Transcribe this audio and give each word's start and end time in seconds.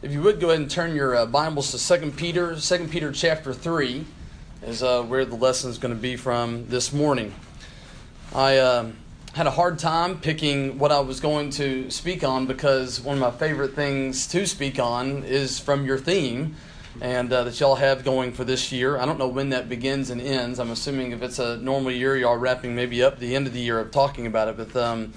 If 0.00 0.12
you 0.12 0.22
would 0.22 0.38
go 0.38 0.50
ahead 0.50 0.60
and 0.60 0.70
turn 0.70 0.94
your 0.94 1.16
uh, 1.16 1.26
Bibles 1.26 1.72
to 1.72 1.78
Second 1.78 2.16
Peter, 2.16 2.56
Second 2.60 2.88
Peter 2.88 3.10
chapter 3.10 3.52
3 3.52 4.04
is 4.62 4.80
uh, 4.80 5.02
where 5.02 5.24
the 5.24 5.34
lesson 5.34 5.70
is 5.70 5.78
going 5.78 5.92
to 5.92 6.00
be 6.00 6.14
from 6.14 6.68
this 6.68 6.92
morning. 6.92 7.34
I 8.32 8.58
uh, 8.58 8.92
had 9.34 9.48
a 9.48 9.50
hard 9.50 9.80
time 9.80 10.20
picking 10.20 10.78
what 10.78 10.92
I 10.92 11.00
was 11.00 11.18
going 11.18 11.50
to 11.50 11.90
speak 11.90 12.22
on 12.22 12.46
because 12.46 13.00
one 13.00 13.16
of 13.16 13.20
my 13.20 13.32
favorite 13.32 13.74
things 13.74 14.28
to 14.28 14.46
speak 14.46 14.78
on 14.78 15.24
is 15.24 15.58
from 15.58 15.84
your 15.84 15.98
theme 15.98 16.54
and 17.00 17.32
uh, 17.32 17.42
that 17.42 17.58
y'all 17.58 17.74
have 17.74 18.04
going 18.04 18.30
for 18.30 18.44
this 18.44 18.70
year. 18.70 18.98
I 18.98 19.04
don't 19.04 19.18
know 19.18 19.26
when 19.26 19.50
that 19.50 19.68
begins 19.68 20.10
and 20.10 20.20
ends. 20.20 20.60
I'm 20.60 20.70
assuming 20.70 21.10
if 21.10 21.22
it's 21.22 21.40
a 21.40 21.56
normal 21.56 21.90
year, 21.90 22.16
y'all 22.16 22.36
wrapping 22.36 22.76
maybe 22.76 23.02
up 23.02 23.18
the 23.18 23.34
end 23.34 23.48
of 23.48 23.52
the 23.52 23.60
year 23.60 23.80
of 23.80 23.90
talking 23.90 24.28
about 24.28 24.46
it. 24.46 24.56
But 24.56 24.76
um, 24.76 25.12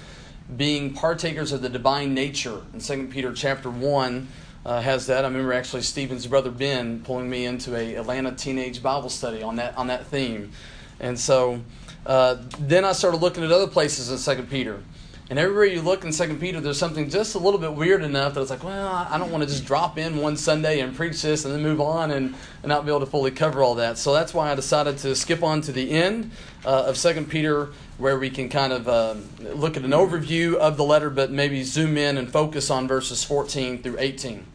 being 0.57 0.95
partakers 0.95 1.52
of 1.52 1.61
the 1.61 1.70
divine 1.70 2.16
nature 2.16 2.63
in 2.73 2.79
Second 2.79 3.11
Peter 3.11 3.32
chapter 3.32 3.70
1 3.70 4.27
uh, 4.65 4.81
has 4.81 5.07
that. 5.07 5.25
I 5.25 5.27
remember 5.27 5.53
actually 5.53 5.81
Stephen's 5.81 6.27
brother 6.27 6.51
Ben 6.51 7.02
pulling 7.02 7.29
me 7.29 7.45
into 7.45 7.75
a 7.75 7.95
Atlanta 7.95 8.31
teenage 8.31 8.81
Bible 8.83 9.09
study 9.09 9.41
on 9.41 9.55
that 9.57 9.77
on 9.77 9.88
that 9.88 10.07
theme, 10.07 10.52
and 10.99 11.19
so 11.19 11.61
uh, 12.05 12.38
then 12.59 12.85
I 12.85 12.93
started 12.93 13.21
looking 13.21 13.43
at 13.43 13.52
other 13.52 13.67
places 13.67 14.11
in 14.11 14.17
Second 14.17 14.49
Peter. 14.49 14.81
And 15.31 15.39
everywhere 15.39 15.63
you 15.63 15.81
look 15.81 16.03
in 16.03 16.11
Second 16.11 16.41
Peter, 16.41 16.59
there's 16.59 16.77
something 16.77 17.09
just 17.09 17.35
a 17.35 17.39
little 17.39 17.57
bit 17.57 17.73
weird 17.73 18.03
enough 18.03 18.33
that 18.33 18.41
it's 18.41 18.49
like, 18.49 18.66
well, 18.66 19.07
I 19.09 19.17
don't 19.17 19.31
want 19.31 19.43
to 19.43 19.49
just 19.49 19.63
drop 19.63 19.97
in 19.97 20.17
one 20.17 20.35
Sunday 20.35 20.81
and 20.81 20.93
preach 20.93 21.21
this 21.21 21.45
and 21.45 21.53
then 21.53 21.63
move 21.63 21.80
on 21.80 22.11
and, 22.11 22.35
and 22.63 22.67
not 22.67 22.83
be 22.83 22.91
able 22.91 22.99
to 22.99 23.05
fully 23.05 23.31
cover 23.31 23.63
all 23.63 23.75
that. 23.75 23.97
So 23.97 24.13
that's 24.13 24.33
why 24.33 24.52
I 24.52 24.55
decided 24.55 24.97
to 24.97 25.16
skip 25.16 25.41
on 25.41 25.61
to 25.61 25.71
the 25.71 25.89
end 25.89 26.31
uh, 26.66 26.83
of 26.85 26.97
Second 26.97 27.30
Peter, 27.30 27.69
where 27.97 28.19
we 28.19 28.30
can 28.30 28.49
kind 28.49 28.73
of 28.73 28.89
uh, 28.89 29.16
look 29.39 29.77
at 29.77 29.85
an 29.85 29.91
overview 29.91 30.55
of 30.55 30.75
the 30.75 30.83
letter, 30.83 31.09
but 31.09 31.31
maybe 31.31 31.63
zoom 31.63 31.97
in 31.97 32.17
and 32.17 32.30
focus 32.30 32.69
on 32.69 32.89
verses 32.89 33.23
14 33.23 33.81
through 33.81 33.99
18. 33.99 34.45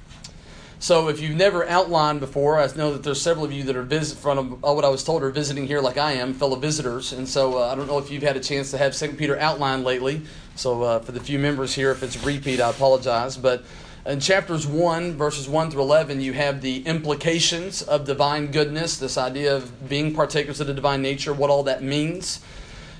So 0.79 1.09
if 1.09 1.21
you've 1.21 1.37
never 1.37 1.67
outlined 1.67 2.21
before, 2.21 2.61
I 2.61 2.69
know 2.77 2.93
that 2.93 3.03
there's 3.03 3.21
several 3.21 3.47
of 3.47 3.53
you 3.53 3.63
that 3.65 3.77
are 3.77 3.83
visit 3.83 4.19
from 4.19 4.61
what 4.61 4.85
I 4.85 4.91
was 4.91 5.03
told 5.03 5.23
are 5.23 5.31
visiting 5.31 5.67
here 5.67 5.81
like 5.81 5.97
I 5.97 6.13
am, 6.13 6.35
fellow 6.35 6.57
visitors. 6.57 7.15
And 7.15 7.27
so 7.27 7.59
uh, 7.59 7.73
I 7.73 7.75
don't 7.75 7.87
know 7.87 7.99
if 7.99 8.11
you've 8.11 8.23
had 8.23 8.37
a 8.37 8.41
chance 8.41 8.71
to 8.73 8.79
have 8.79 8.95
Second 8.95 9.17
Peter 9.17 9.39
outlined 9.39 9.85
lately. 9.85 10.23
So 10.55 10.83
uh, 10.83 10.99
for 10.99 11.13
the 11.13 11.21
few 11.21 11.39
members 11.39 11.75
here, 11.75 11.93
if 11.93 12.03
it's 12.03 12.23
repeat, 12.23 12.61
I 12.61 12.69
apologize. 12.69 13.39
But 13.39 13.65
in 14.05 14.21
chapters 14.21 14.67
1, 14.67 15.15
verses 15.15 15.49
1 15.49 15.71
through 15.71 15.81
11, 15.81 16.21
you 16.21 16.35
have 16.35 16.61
the 16.61 16.83
implications 16.87 17.81
of 17.81 18.05
divine 18.05 18.49
goodness, 18.49 18.99
this 18.99 19.17
idea 19.17 19.57
of 19.57 19.89
being 19.89 20.15
partakers 20.15 20.61
of 20.61 20.67
the 20.67 20.75
divine 20.75 21.01
nature, 21.01 21.33
what 21.33 21.49
all 21.49 21.63
that 21.63 21.83
means. 21.83 22.41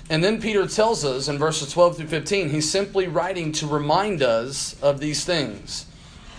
And 0.09 0.25
then 0.25 0.41
Peter 0.41 0.67
tells 0.67 1.05
us 1.05 1.29
in 1.29 1.37
verses 1.37 1.73
12 1.73 1.99
through 1.99 2.07
15, 2.07 2.49
he's 2.49 2.71
simply 2.71 3.07
writing 3.07 3.53
to 3.53 3.67
remind 3.67 4.23
us 4.23 4.81
of 4.81 4.99
these 4.99 5.25
things 5.25 5.85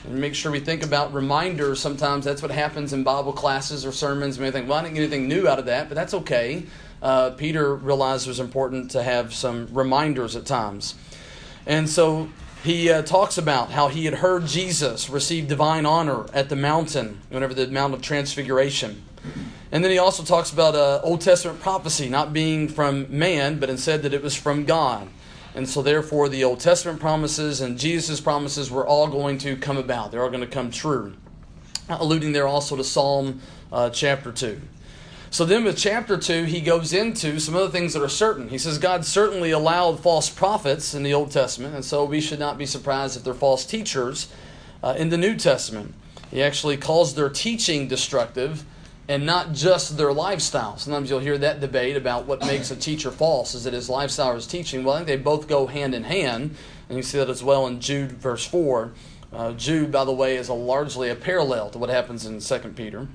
and 0.05 0.19
make 0.19 0.35
sure 0.35 0.51
we 0.51 0.59
think 0.59 0.83
about 0.83 1.13
reminders. 1.13 1.79
Sometimes 1.79 2.25
that's 2.25 2.41
what 2.41 2.51
happens 2.51 2.93
in 2.93 3.03
Bible 3.03 3.33
classes 3.33 3.85
or 3.85 3.91
sermons. 3.91 4.37
You 4.37 4.43
may 4.43 4.51
think, 4.51 4.69
well, 4.69 4.79
I 4.79 4.83
didn't 4.83 4.95
get 4.95 5.01
anything 5.01 5.27
new 5.27 5.47
out 5.47 5.59
of 5.59 5.65
that, 5.65 5.89
but 5.89 5.95
that's 5.95 6.13
okay. 6.13 6.65
Uh, 7.01 7.31
Peter 7.31 7.75
realized 7.75 8.25
it 8.25 8.29
was 8.29 8.39
important 8.39 8.91
to 8.91 9.03
have 9.03 9.33
some 9.33 9.67
reminders 9.71 10.35
at 10.35 10.45
times. 10.45 10.95
And 11.65 11.89
so 11.89 12.29
he 12.63 12.89
uh, 12.89 13.01
talks 13.01 13.37
about 13.37 13.71
how 13.71 13.87
he 13.87 14.05
had 14.05 14.15
heard 14.15 14.47
Jesus 14.47 15.09
receive 15.09 15.47
divine 15.47 15.85
honor 15.85 16.25
at 16.33 16.49
the 16.49 16.55
mountain, 16.55 17.21
whenever 17.29 17.53
the 17.53 17.67
Mount 17.67 17.93
of 17.93 18.01
Transfiguration. 18.01 19.03
And 19.71 19.83
then 19.83 19.91
he 19.91 19.97
also 19.97 20.23
talks 20.23 20.51
about 20.51 20.75
uh, 20.75 21.01
Old 21.03 21.21
Testament 21.21 21.59
prophecy 21.59 22.09
not 22.09 22.33
being 22.33 22.67
from 22.67 23.05
man, 23.09 23.59
but 23.59 23.69
instead 23.69 24.01
that 24.03 24.13
it 24.13 24.23
was 24.23 24.35
from 24.35 24.65
God. 24.65 25.09
And 25.55 25.67
so, 25.67 25.81
therefore, 25.81 26.29
the 26.29 26.43
Old 26.43 26.59
Testament 26.59 26.99
promises 26.99 27.61
and 27.61 27.79
Jesus' 27.79 28.21
promises 28.21 28.69
were 28.69 28.85
all 28.85 29.07
going 29.07 29.37
to 29.39 29.55
come 29.55 29.77
about. 29.77 30.11
They're 30.11 30.23
all 30.23 30.29
going 30.29 30.41
to 30.41 30.47
come 30.47 30.71
true. 30.71 31.13
Alluding 31.89 32.33
there 32.33 32.47
also 32.47 32.75
to 32.75 32.83
Psalm 32.83 33.41
uh, 33.71 33.89
chapter 33.89 34.31
2. 34.31 34.59
So 35.29 35.43
then, 35.43 35.63
with 35.65 35.77
chapter 35.77 36.17
2, 36.17 36.45
he 36.45 36.61
goes 36.61 36.93
into 36.93 37.39
some 37.39 37.55
other 37.55 37.69
things 37.69 37.93
that 37.93 38.01
are 38.01 38.09
certain. 38.09 38.49
He 38.49 38.57
says 38.57 38.77
God 38.77 39.05
certainly 39.05 39.51
allowed 39.51 39.99
false 39.99 40.29
prophets 40.29 40.93
in 40.93 41.03
the 41.03 41.13
Old 41.13 41.31
Testament, 41.31 41.75
and 41.75 41.83
so 41.83 42.05
we 42.05 42.21
should 42.21 42.39
not 42.39 42.57
be 42.57 42.65
surprised 42.65 43.17
if 43.17 43.23
they're 43.23 43.33
false 43.33 43.65
teachers 43.65 44.31
uh, 44.81 44.95
in 44.97 45.09
the 45.09 45.17
New 45.17 45.35
Testament. 45.35 45.93
He 46.31 46.41
actually 46.41 46.77
calls 46.77 47.15
their 47.15 47.29
teaching 47.29 47.87
destructive 47.87 48.63
and 49.09 49.25
not 49.25 49.53
just 49.53 49.97
their 49.97 50.11
lifestyle. 50.11 50.77
Sometimes 50.77 51.09
you'll 51.09 51.19
hear 51.19 51.37
that 51.37 51.61
debate 51.61 51.95
about 51.95 52.25
what 52.25 52.45
makes 52.45 52.71
a 52.71 52.75
teacher 52.75 53.09
false. 53.09 53.55
Is 53.55 53.65
it 53.65 53.73
his 53.73 53.89
lifestyle 53.89 54.31
or 54.31 54.35
his 54.35 54.47
teaching? 54.47 54.83
Well, 54.83 54.95
I 54.95 54.97
think 54.99 55.07
they 55.07 55.17
both 55.17 55.47
go 55.47 55.67
hand 55.67 55.95
in 55.95 56.03
hand, 56.03 56.55
and 56.89 56.97
you 56.97 57.03
see 57.03 57.17
that 57.17 57.29
as 57.29 57.43
well 57.43 57.67
in 57.67 57.79
Jude 57.79 58.11
verse 58.13 58.45
4. 58.45 58.91
Uh, 59.31 59.53
Jude, 59.53 59.91
by 59.91 60.03
the 60.03 60.11
way, 60.11 60.35
is 60.35 60.49
a 60.49 60.53
largely 60.53 61.09
a 61.09 61.15
parallel 61.15 61.69
to 61.69 61.77
what 61.77 61.89
happens 61.89 62.25
in 62.25 62.39
2 62.39 62.69
Peter. 62.69 63.07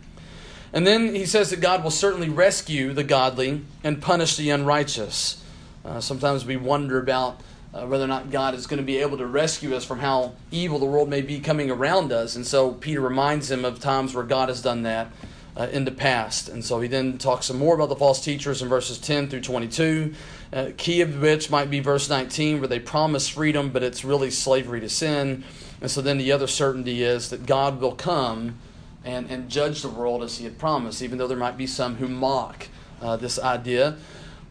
And 0.73 0.87
then 0.87 1.15
he 1.15 1.27
says 1.27 1.51
that 1.51 1.61
God 1.61 1.83
will 1.83 1.91
certainly 1.91 2.31
rescue 2.31 2.95
the 2.95 3.05
godly 3.05 3.63
and 3.85 4.01
punish 4.01 4.37
the 4.37 4.49
unrighteous. 4.51 5.43
Uh, 5.85 6.01
sometimes 6.01 6.47
we 6.47 6.57
wonder 6.57 6.99
about 6.99 7.41
uh, 7.75 7.87
whether 7.87 8.05
or 8.05 8.09
not 8.09 8.31
God 8.31 8.55
is 8.55 8.67
going 8.67 8.79
to 8.79 8.85
be 8.85 8.99
able 8.99 9.19
to 9.19 9.27
rescue 9.27 9.75
us 9.75 9.85
from 9.85 9.99
how 9.99 10.33
evil 10.51 10.79
the 10.79 10.87
world 10.87 11.11
may 11.11 11.21
be 11.21 11.41
coming 11.41 11.71
around 11.71 12.13
us. 12.13 12.37
And 12.37 12.47
so 12.47 12.73
Peter 12.73 13.01
reminds 13.01 13.51
him 13.51 13.65
of 13.65 13.81
times 13.81 14.15
where 14.15 14.25
God 14.25 14.49
has 14.49 14.63
done 14.63 14.83
that 14.85 15.09
uh, 15.57 15.69
in 15.73 15.85
the 15.85 15.91
past. 15.91 16.49
And 16.49 16.65
so 16.65 16.81
he 16.81 16.89
then 16.89 17.19
talks 17.19 17.47
some 17.47 17.59
more 17.59 17.75
about 17.75 17.89
the 17.89 17.97
false 17.97 18.25
teachers 18.25 18.63
in 18.63 18.69
verses 18.69 18.99
10 18.99 19.29
through 19.29 19.43
22, 19.43 20.15
uh, 20.53 20.71
key 20.77 21.01
of 21.01 21.21
which 21.21 21.51
might 21.51 21.71
be 21.71 21.81
verse 21.81 22.09
19, 22.09 22.61
where 22.61 22.69
they 22.69 22.81
promise 22.81 23.29
freedom, 23.29 23.71
but 23.71 23.83
it's 23.83 24.05
really 24.05 24.31
slavery 24.31 24.81
to 24.81 24.89
sin. 24.89 25.45
And 25.81 25.91
so 25.91 26.01
then 26.01 26.19
the 26.19 26.33
other 26.33 26.47
certainty 26.47 27.03
is 27.03 27.31
that 27.31 27.47
God 27.47 27.81
will 27.81 27.95
come 27.95 28.59
and, 29.05 29.31
and 29.31 29.49
judge 29.49 29.83
the 29.83 29.89
world 29.89 30.23
as 30.23 30.39
he 30.39 30.45
had 30.45 30.59
promised, 30.59 31.03
even 31.03 31.19
though 31.19 31.27
there 31.27 31.37
might 31.37 31.57
be 31.57 31.67
some 31.67 31.97
who 31.97 32.09
mock 32.09 32.69
uh, 33.01 33.17
this 33.17 33.39
idea. 33.39 33.97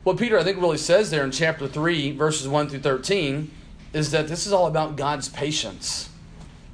What 0.04 0.18
Peter, 0.18 0.38
I 0.38 0.44
think, 0.44 0.60
really 0.60 0.78
says 0.78 1.10
there 1.10 1.24
in 1.24 1.32
chapter 1.32 1.68
3, 1.68 2.12
verses 2.12 2.48
1 2.48 2.70
through 2.70 2.80
13, 2.80 3.52
is 3.94 4.12
that 4.12 4.28
this 4.28 4.48
is 4.48 4.54
all 4.54 4.68
about 4.68 4.96
God's 4.96 5.30
patience. 5.30 6.10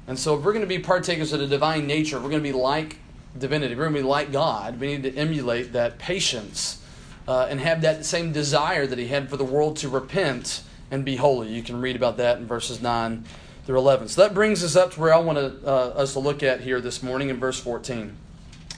And 0.06 0.18
so, 0.18 0.36
if 0.36 0.44
we're 0.44 0.52
going 0.52 0.64
to 0.64 0.68
be 0.68 0.78
partakers 0.78 1.32
of 1.32 1.40
the 1.40 1.46
divine 1.46 1.86
nature, 1.86 2.16
we're 2.16 2.30
going 2.30 2.42
to 2.42 2.52
be 2.52 2.52
like 2.52 2.98
divinity, 3.38 3.74
we're 3.74 3.84
going 3.84 3.94
to 3.94 4.00
be 4.00 4.06
like 4.06 4.32
God, 4.32 4.80
we 4.80 4.88
need 4.88 5.02
to 5.04 5.14
emulate 5.16 5.72
that 5.72 5.98
patience 5.98 6.82
uh, 7.26 7.46
and 7.50 7.60
have 7.60 7.82
that 7.82 8.04
same 8.04 8.32
desire 8.32 8.86
that 8.86 8.98
he 8.98 9.08
had 9.08 9.28
for 9.28 9.36
the 9.36 9.44
world 9.44 9.76
to 9.78 9.88
repent 9.88 10.62
and 10.90 11.04
be 11.04 11.16
holy. 11.16 11.48
You 11.48 11.62
can 11.62 11.80
read 11.80 11.96
about 11.96 12.16
that 12.16 12.38
in 12.38 12.46
verses 12.46 12.80
9 12.80 13.24
through 13.66 13.78
11. 13.78 14.08
So 14.08 14.22
that 14.22 14.32
brings 14.32 14.64
us 14.64 14.76
up 14.76 14.92
to 14.92 15.00
where 15.00 15.12
I 15.12 15.18
want 15.18 15.38
to, 15.38 15.66
uh, 15.66 15.88
us 15.90 16.14
to 16.14 16.20
look 16.20 16.42
at 16.42 16.62
here 16.62 16.80
this 16.80 17.02
morning 17.02 17.28
in 17.28 17.38
verse 17.38 17.60
14. 17.60 18.16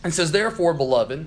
It 0.04 0.12
says, 0.12 0.32
Therefore, 0.32 0.74
beloved, 0.74 1.26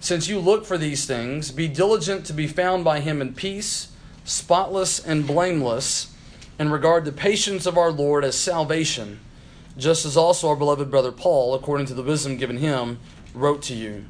since 0.00 0.28
you 0.28 0.38
look 0.38 0.66
for 0.66 0.76
these 0.76 1.06
things, 1.06 1.50
be 1.50 1.68
diligent 1.68 2.26
to 2.26 2.32
be 2.32 2.46
found 2.46 2.84
by 2.84 3.00
him 3.00 3.22
in 3.22 3.32
peace, 3.32 3.92
spotless 4.24 4.98
and 4.98 5.26
blameless, 5.26 6.14
and 6.58 6.70
regard 6.70 7.06
the 7.06 7.12
patience 7.12 7.64
of 7.64 7.78
our 7.78 7.90
Lord 7.90 8.22
as 8.22 8.38
salvation 8.38 9.20
just 9.80 10.04
as 10.04 10.16
also 10.16 10.48
our 10.48 10.56
beloved 10.56 10.90
brother 10.90 11.12
Paul, 11.12 11.54
according 11.54 11.86
to 11.86 11.94
the 11.94 12.02
wisdom 12.02 12.36
given 12.36 12.58
him, 12.58 12.98
wrote 13.34 13.62
to 13.62 13.74
you. 13.74 14.04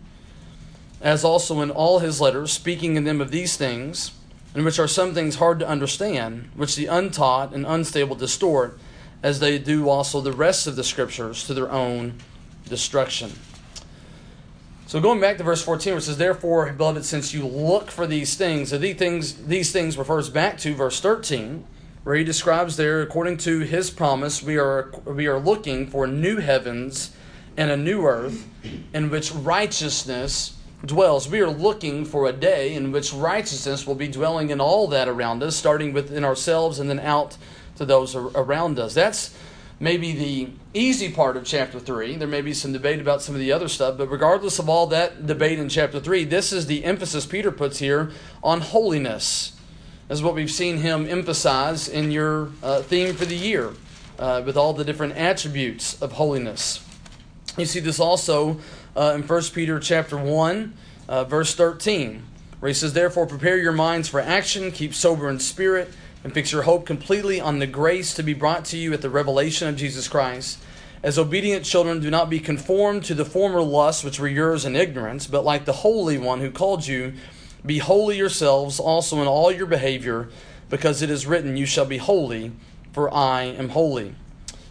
As 1.00 1.24
also 1.24 1.60
in 1.60 1.70
all 1.70 2.00
his 2.00 2.20
letters, 2.20 2.52
speaking 2.52 2.96
in 2.96 3.04
them 3.04 3.20
of 3.20 3.30
these 3.30 3.56
things, 3.56 4.12
in 4.54 4.64
which 4.64 4.78
are 4.78 4.88
some 4.88 5.14
things 5.14 5.36
hard 5.36 5.58
to 5.60 5.68
understand, 5.68 6.50
which 6.54 6.76
the 6.76 6.86
untaught 6.86 7.54
and 7.54 7.64
unstable 7.64 8.16
distort, 8.16 8.78
as 9.22 9.40
they 9.40 9.58
do 9.58 9.88
also 9.88 10.20
the 10.20 10.32
rest 10.32 10.66
of 10.66 10.76
the 10.76 10.84
scriptures 10.84 11.46
to 11.46 11.54
their 11.54 11.70
own 11.70 12.14
destruction. 12.68 13.32
So 14.86 15.00
going 15.00 15.20
back 15.20 15.38
to 15.38 15.44
verse 15.44 15.62
14, 15.62 15.94
which 15.94 16.04
says, 16.04 16.16
Therefore, 16.16 16.72
beloved, 16.72 17.04
since 17.04 17.32
you 17.32 17.46
look 17.46 17.92
for 17.92 18.08
these 18.08 18.34
things, 18.34 18.70
so 18.70 18.78
these 18.78 18.96
things, 18.96 19.46
these 19.46 19.70
things 19.70 19.96
refers 19.96 20.28
back 20.28 20.58
to 20.58 20.74
verse 20.74 21.00
13 21.00 21.64
where 22.04 22.16
he 22.16 22.24
describes 22.24 22.76
there, 22.76 23.02
according 23.02 23.36
to 23.36 23.60
his 23.60 23.90
promise, 23.90 24.42
we 24.42 24.56
are, 24.56 24.90
we 25.04 25.26
are 25.26 25.38
looking 25.38 25.86
for 25.86 26.06
new 26.06 26.38
heavens 26.38 27.14
and 27.56 27.70
a 27.70 27.76
new 27.76 28.06
earth 28.06 28.46
in 28.94 29.10
which 29.10 29.32
righteousness 29.32 30.56
dwells. 30.84 31.28
We 31.28 31.40
are 31.40 31.50
looking 31.50 32.06
for 32.06 32.26
a 32.26 32.32
day 32.32 32.74
in 32.74 32.90
which 32.90 33.12
righteousness 33.12 33.86
will 33.86 33.94
be 33.94 34.08
dwelling 34.08 34.48
in 34.50 34.60
all 34.60 34.86
that 34.88 35.08
around 35.08 35.42
us, 35.42 35.56
starting 35.56 35.92
within 35.92 36.24
ourselves 36.24 36.78
and 36.78 36.88
then 36.88 37.00
out 37.00 37.36
to 37.76 37.84
those 37.84 38.14
around 38.16 38.78
us. 38.78 38.94
That's 38.94 39.36
maybe 39.78 40.12
the 40.12 40.48
easy 40.72 41.12
part 41.12 41.36
of 41.36 41.44
chapter 41.44 41.78
3. 41.78 42.16
There 42.16 42.28
may 42.28 42.40
be 42.40 42.54
some 42.54 42.72
debate 42.72 43.00
about 43.00 43.20
some 43.20 43.34
of 43.34 43.40
the 43.40 43.52
other 43.52 43.68
stuff, 43.68 43.98
but 43.98 44.10
regardless 44.10 44.58
of 44.58 44.70
all 44.70 44.86
that 44.86 45.26
debate 45.26 45.58
in 45.58 45.68
chapter 45.68 46.00
3, 46.00 46.24
this 46.24 46.50
is 46.50 46.66
the 46.66 46.84
emphasis 46.84 47.26
Peter 47.26 47.50
puts 47.50 47.78
here 47.78 48.10
on 48.42 48.62
holiness 48.62 49.52
is 50.10 50.22
what 50.24 50.34
we've 50.34 50.50
seen 50.50 50.78
him 50.78 51.06
emphasize 51.08 51.88
in 51.88 52.10
your 52.10 52.50
uh, 52.64 52.82
theme 52.82 53.14
for 53.14 53.24
the 53.24 53.36
year 53.36 53.72
uh, 54.18 54.42
with 54.44 54.56
all 54.56 54.72
the 54.72 54.84
different 54.84 55.16
attributes 55.16 56.00
of 56.02 56.12
holiness. 56.12 56.84
You 57.56 57.64
see 57.64 57.78
this 57.78 58.00
also 58.00 58.58
uh, 58.96 59.12
in 59.14 59.22
1 59.22 59.42
Peter 59.54 59.78
chapter 59.78 60.18
1, 60.18 60.74
uh, 61.08 61.24
verse 61.24 61.54
13, 61.54 62.24
where 62.58 62.68
he 62.68 62.74
says, 62.74 62.92
Therefore 62.92 63.24
prepare 63.24 63.56
your 63.56 63.72
minds 63.72 64.08
for 64.08 64.20
action, 64.20 64.72
keep 64.72 64.94
sober 64.94 65.30
in 65.30 65.38
spirit, 65.38 65.92
and 66.24 66.34
fix 66.34 66.50
your 66.50 66.62
hope 66.62 66.86
completely 66.86 67.40
on 67.40 67.60
the 67.60 67.66
grace 67.68 68.12
to 68.14 68.24
be 68.24 68.34
brought 68.34 68.64
to 68.66 68.76
you 68.76 68.92
at 68.92 69.02
the 69.02 69.10
revelation 69.10 69.68
of 69.68 69.76
Jesus 69.76 70.08
Christ. 70.08 70.58
As 71.04 71.18
obedient 71.18 71.64
children, 71.64 72.00
do 72.00 72.10
not 72.10 72.28
be 72.28 72.40
conformed 72.40 73.04
to 73.04 73.14
the 73.14 73.24
former 73.24 73.62
lusts 73.62 74.04
which 74.04 74.18
were 74.18 74.28
yours 74.28 74.64
in 74.64 74.74
ignorance, 74.74 75.26
but 75.28 75.44
like 75.44 75.64
the 75.64 75.72
Holy 75.72 76.18
One 76.18 76.40
who 76.40 76.50
called 76.50 76.86
you, 76.86 77.14
be 77.64 77.78
holy 77.78 78.16
yourselves 78.16 78.80
also 78.80 79.20
in 79.20 79.28
all 79.28 79.52
your 79.52 79.66
behavior, 79.66 80.28
because 80.68 81.02
it 81.02 81.10
is 81.10 81.26
written, 81.26 81.56
You 81.56 81.66
shall 81.66 81.84
be 81.84 81.98
holy, 81.98 82.52
for 82.92 83.12
I 83.12 83.42
am 83.42 83.70
holy. 83.70 84.14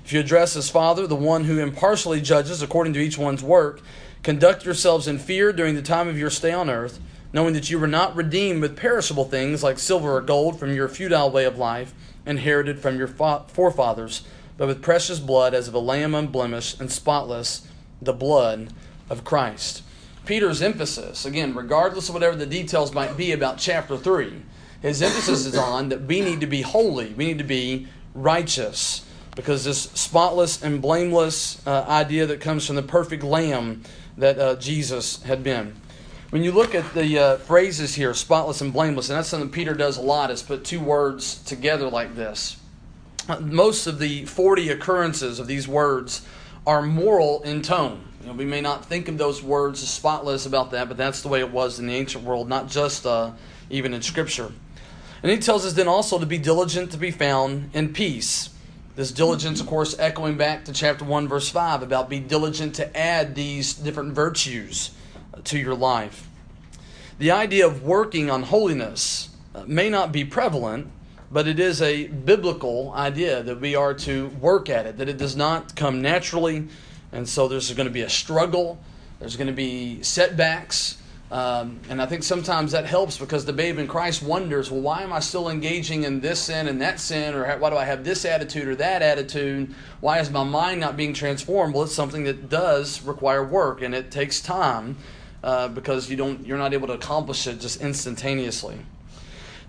If 0.04 0.14
you 0.14 0.20
address 0.20 0.56
as 0.56 0.70
Father, 0.70 1.06
the 1.06 1.16
one 1.16 1.44
who 1.44 1.60
impartially 1.60 2.22
judges 2.22 2.62
according 2.62 2.94
to 2.94 3.00
each 3.00 3.18
one's 3.18 3.44
work, 3.44 3.82
conduct 4.24 4.66
yourselves 4.66 5.08
in 5.08 5.20
fear 5.20 5.54
during 5.54 5.76
the 5.76 5.82
time 5.82 6.08
of 6.08 6.18
your 6.18 6.30
stay 6.30 6.52
on 6.52 6.70
earth, 6.70 7.00
knowing 7.32 7.54
that 7.54 7.70
you 7.70 7.78
were 7.78 7.88
not 7.88 8.16
redeemed 8.16 8.62
with 8.62 8.76
perishable 8.76 9.26
things 9.26 9.62
like 9.62 9.78
silver 9.78 10.16
or 10.16 10.22
gold 10.22 10.60
from 10.60 10.74
your 10.74 10.88
futile 10.88 11.30
way 11.30 11.46
of 11.46 11.58
life, 11.58 11.94
inherited 12.26 12.80
from 12.80 12.98
your 12.98 13.08
forefathers 13.08 14.24
but 14.60 14.68
with 14.68 14.84
precious 14.84 15.20
blood 15.20 15.54
as 15.54 15.70
of 15.70 15.74
a 15.74 15.80
lamb 15.80 16.14
unblemished 16.14 16.82
and 16.82 16.92
spotless, 16.92 17.66
the 18.02 18.12
blood 18.12 18.74
of 19.10 19.24
Christ. 19.24 19.82
Peter's 20.30 20.62
emphasis, 20.62 21.26
again, 21.26 21.56
regardless 21.56 22.08
of 22.08 22.14
whatever 22.14 22.36
the 22.36 22.46
details 22.46 22.94
might 22.94 23.18
be 23.18 23.32
about 23.32 23.58
chapter 23.58 23.98
3, 23.98 24.44
his 24.80 25.02
emphasis 25.02 25.48
is 25.48 25.58
on 25.58 25.90
that 25.90 26.04
we 26.04 26.22
need 26.22 26.40
to 26.42 26.46
be 26.46 26.62
holy, 26.62 27.12
we 27.14 27.26
need 27.26 27.40
to 27.40 27.44
be 27.44 27.88
righteous, 28.14 29.04
because 29.36 29.64
this 29.64 29.82
spotless 29.96 30.62
and 30.62 30.84
blameless 30.84 31.66
uh, 31.66 31.84
idea 31.90 32.28
that 32.28 32.42
comes 32.42 32.68
from 32.68 32.76
the 32.76 32.84
perfect 32.84 33.24
lamb 33.24 33.82
that 34.20 34.38
uh, 34.38 34.56
Jesus 34.58 35.24
had 35.24 35.44
been. 35.44 35.76
When 36.30 36.44
you 36.44 36.52
look 36.52 36.76
at 36.76 36.94
the 36.94 37.18
uh, 37.18 37.38
phrases 37.38 37.96
here, 37.96 38.14
spotless 38.14 38.62
and 38.62 38.72
blameless, 38.72 39.10
and 39.10 39.18
that's 39.18 39.30
something 39.30 39.50
Peter 39.50 39.74
does 39.74 39.98
a 39.98 40.02
lot, 40.02 40.30
is 40.30 40.44
put 40.44 40.64
two 40.64 40.80
words 40.80 41.42
together 41.42 41.90
like 41.90 42.16
this 42.16 42.58
most 43.40 43.88
of 43.88 43.98
the 43.98 44.26
40 44.26 44.70
occurrences 44.70 45.40
of 45.40 45.48
these 45.48 45.68
words 45.68 46.24
are 46.68 46.84
moral 46.84 47.42
in 47.42 47.64
tone. 47.64 48.09
You 48.22 48.28
know, 48.28 48.34
we 48.34 48.46
may 48.46 48.62
not 48.62 48.86
think 48.86 49.08
of 49.08 49.18
those 49.18 49.42
words 49.42 49.82
as 49.82 49.90
spotless 49.90 50.46
about 50.46 50.72
that, 50.72 50.88
but 50.88 50.98
that's 50.98 51.22
the 51.22 51.30
way 51.30 51.40
it 51.40 51.52
was 51.52 51.80
in 51.80 51.88
the 51.88 51.96
ancient 51.96 52.24
world, 52.24 52.50
not 52.50 52.68
just 52.68 53.06
uh, 53.06 53.32
even 53.70 53.94
in 53.94 54.02
Scripture. 54.02 54.52
And 55.24 55.32
he 55.32 55.38
tells 55.38 55.66
us 55.66 55.74
then 55.74 55.88
also 55.88 56.20
to 56.20 56.26
be 56.26 56.38
diligent 56.38 56.92
to 56.92 56.98
be 56.98 57.12
found 57.12 57.70
in 57.74 57.94
peace. 57.94 58.50
This 58.96 59.12
diligence, 59.12 59.62
of 59.62 59.68
course, 59.68 59.98
echoing 59.98 60.36
back 60.36 60.66
to 60.66 60.74
chapter 60.74 61.06
1, 61.06 61.28
verse 61.28 61.50
5, 61.50 61.82
about 61.82 62.10
be 62.10 62.20
diligent 62.20 62.76
to 62.76 62.98
add 62.98 63.36
these 63.36 63.74
different 63.74 64.14
virtues 64.14 64.92
to 65.46 65.58
your 65.58 65.76
life. 65.76 66.28
The 67.20 67.32
idea 67.32 67.66
of 67.66 67.84
working 67.84 68.30
on 68.30 68.44
holiness 68.44 69.30
uh, 69.56 69.64
may 69.68 69.90
not 69.90 70.12
be 70.12 70.26
prevalent, 70.26 70.88
but 71.32 71.48
it 71.48 71.60
is 71.60 71.82
a 71.82 72.08
biblical 72.08 72.92
idea 72.94 73.44
that 73.44 73.62
we 73.62 73.76
are 73.76 73.94
to 73.94 74.28
work 74.42 74.70
at 74.70 74.86
it, 74.86 74.98
that 74.98 75.08
it 75.08 75.18
does 75.18 75.36
not 75.36 75.76
come 75.76 76.02
naturally. 76.02 76.68
And 77.12 77.28
so 77.28 77.48
there's 77.48 77.74
going 77.74 77.88
to 77.88 77.94
be 77.94 78.02
a 78.02 78.10
struggle, 78.10 78.80
there's 79.20 79.36
going 79.36 79.48
to 79.48 79.54
be 79.54 80.02
setbacks. 80.04 80.98
Um, 81.32 81.80
and 81.90 82.02
I 82.02 82.08
think 82.08 82.24
sometimes 82.24 82.72
that 82.72 82.88
helps 82.88 83.20
because 83.20 83.46
the 83.46 83.54
babe 83.54 83.78
in 83.78 83.88
Christ 83.88 84.24
wonders, 84.24 84.72
well, 84.72 84.82
why 84.82 85.04
am 85.04 85.14
I 85.14 85.20
still 85.20 85.48
engaging 85.48 86.04
in 86.04 86.22
this 86.22 86.40
sin 86.40 86.68
and 86.68 86.82
that 86.82 87.00
sin? 87.00 87.36
Or 87.36 87.46
why 87.60 87.70
do 87.70 87.78
I 87.78 87.86
have 87.86 88.04
this 88.04 88.26
attitude 88.26 88.68
or 88.68 88.76
that 88.78 89.04
attitude? 89.04 89.76
Why 90.00 90.20
is 90.20 90.32
my 90.32 90.44
mind 90.44 90.80
not 90.80 90.98
being 90.98 91.14
transformed? 91.14 91.76
Well, 91.76 91.84
it's 91.84 91.94
something 91.94 92.24
that 92.24 92.50
does 92.50 93.04
require 93.04 93.44
work 93.44 93.84
and 93.84 93.94
it 93.94 94.10
takes 94.10 94.42
time 94.42 94.98
uh, 95.44 95.68
because 95.68 96.10
you 96.10 96.18
don't, 96.18 96.48
you're 96.48 96.58
not 96.58 96.74
able 96.74 96.88
to 96.88 96.94
accomplish 96.94 97.46
it 97.46 97.60
just 97.60 97.80
instantaneously. 97.80 98.80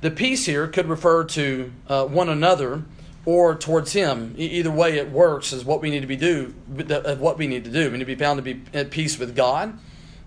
The 0.00 0.10
peace 0.10 0.46
here 0.46 0.66
could 0.66 0.88
refer 0.88 1.24
to 1.24 1.72
uh, 1.88 2.06
one 2.06 2.30
another 2.30 2.84
or 3.24 3.54
towards 3.54 3.92
Him. 3.92 4.34
Either 4.36 4.70
way, 4.70 4.98
it 4.98 5.10
works 5.10 5.52
is 5.52 5.64
what 5.64 5.80
we 5.80 5.90
need 5.90 6.00
to 6.00 6.06
be 6.06 6.16
do. 6.16 6.54
What 7.18 7.38
we 7.38 7.46
need 7.46 7.64
to 7.64 7.70
do, 7.70 7.86
we 7.86 7.98
need 7.98 8.00
to 8.00 8.04
be 8.06 8.14
found 8.14 8.38
to 8.38 8.42
be 8.42 8.62
at 8.72 8.90
peace 8.90 9.18
with 9.18 9.36
God. 9.36 9.78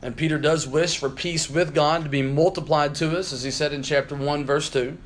And 0.02 0.18
Peter 0.18 0.38
does 0.38 0.68
wish 0.68 0.98
for 0.98 1.10
peace 1.10 1.50
with 1.50 1.74
God 1.74 2.04
to 2.04 2.10
be 2.10 2.22
multiplied 2.22 2.94
to 2.96 3.18
us, 3.18 3.32
as 3.32 3.44
he 3.44 3.52
said 3.52 3.72
in 3.72 3.84
chapter 3.84 4.16
1, 4.16 4.46
verse 4.46 4.70
2. 4.70 4.98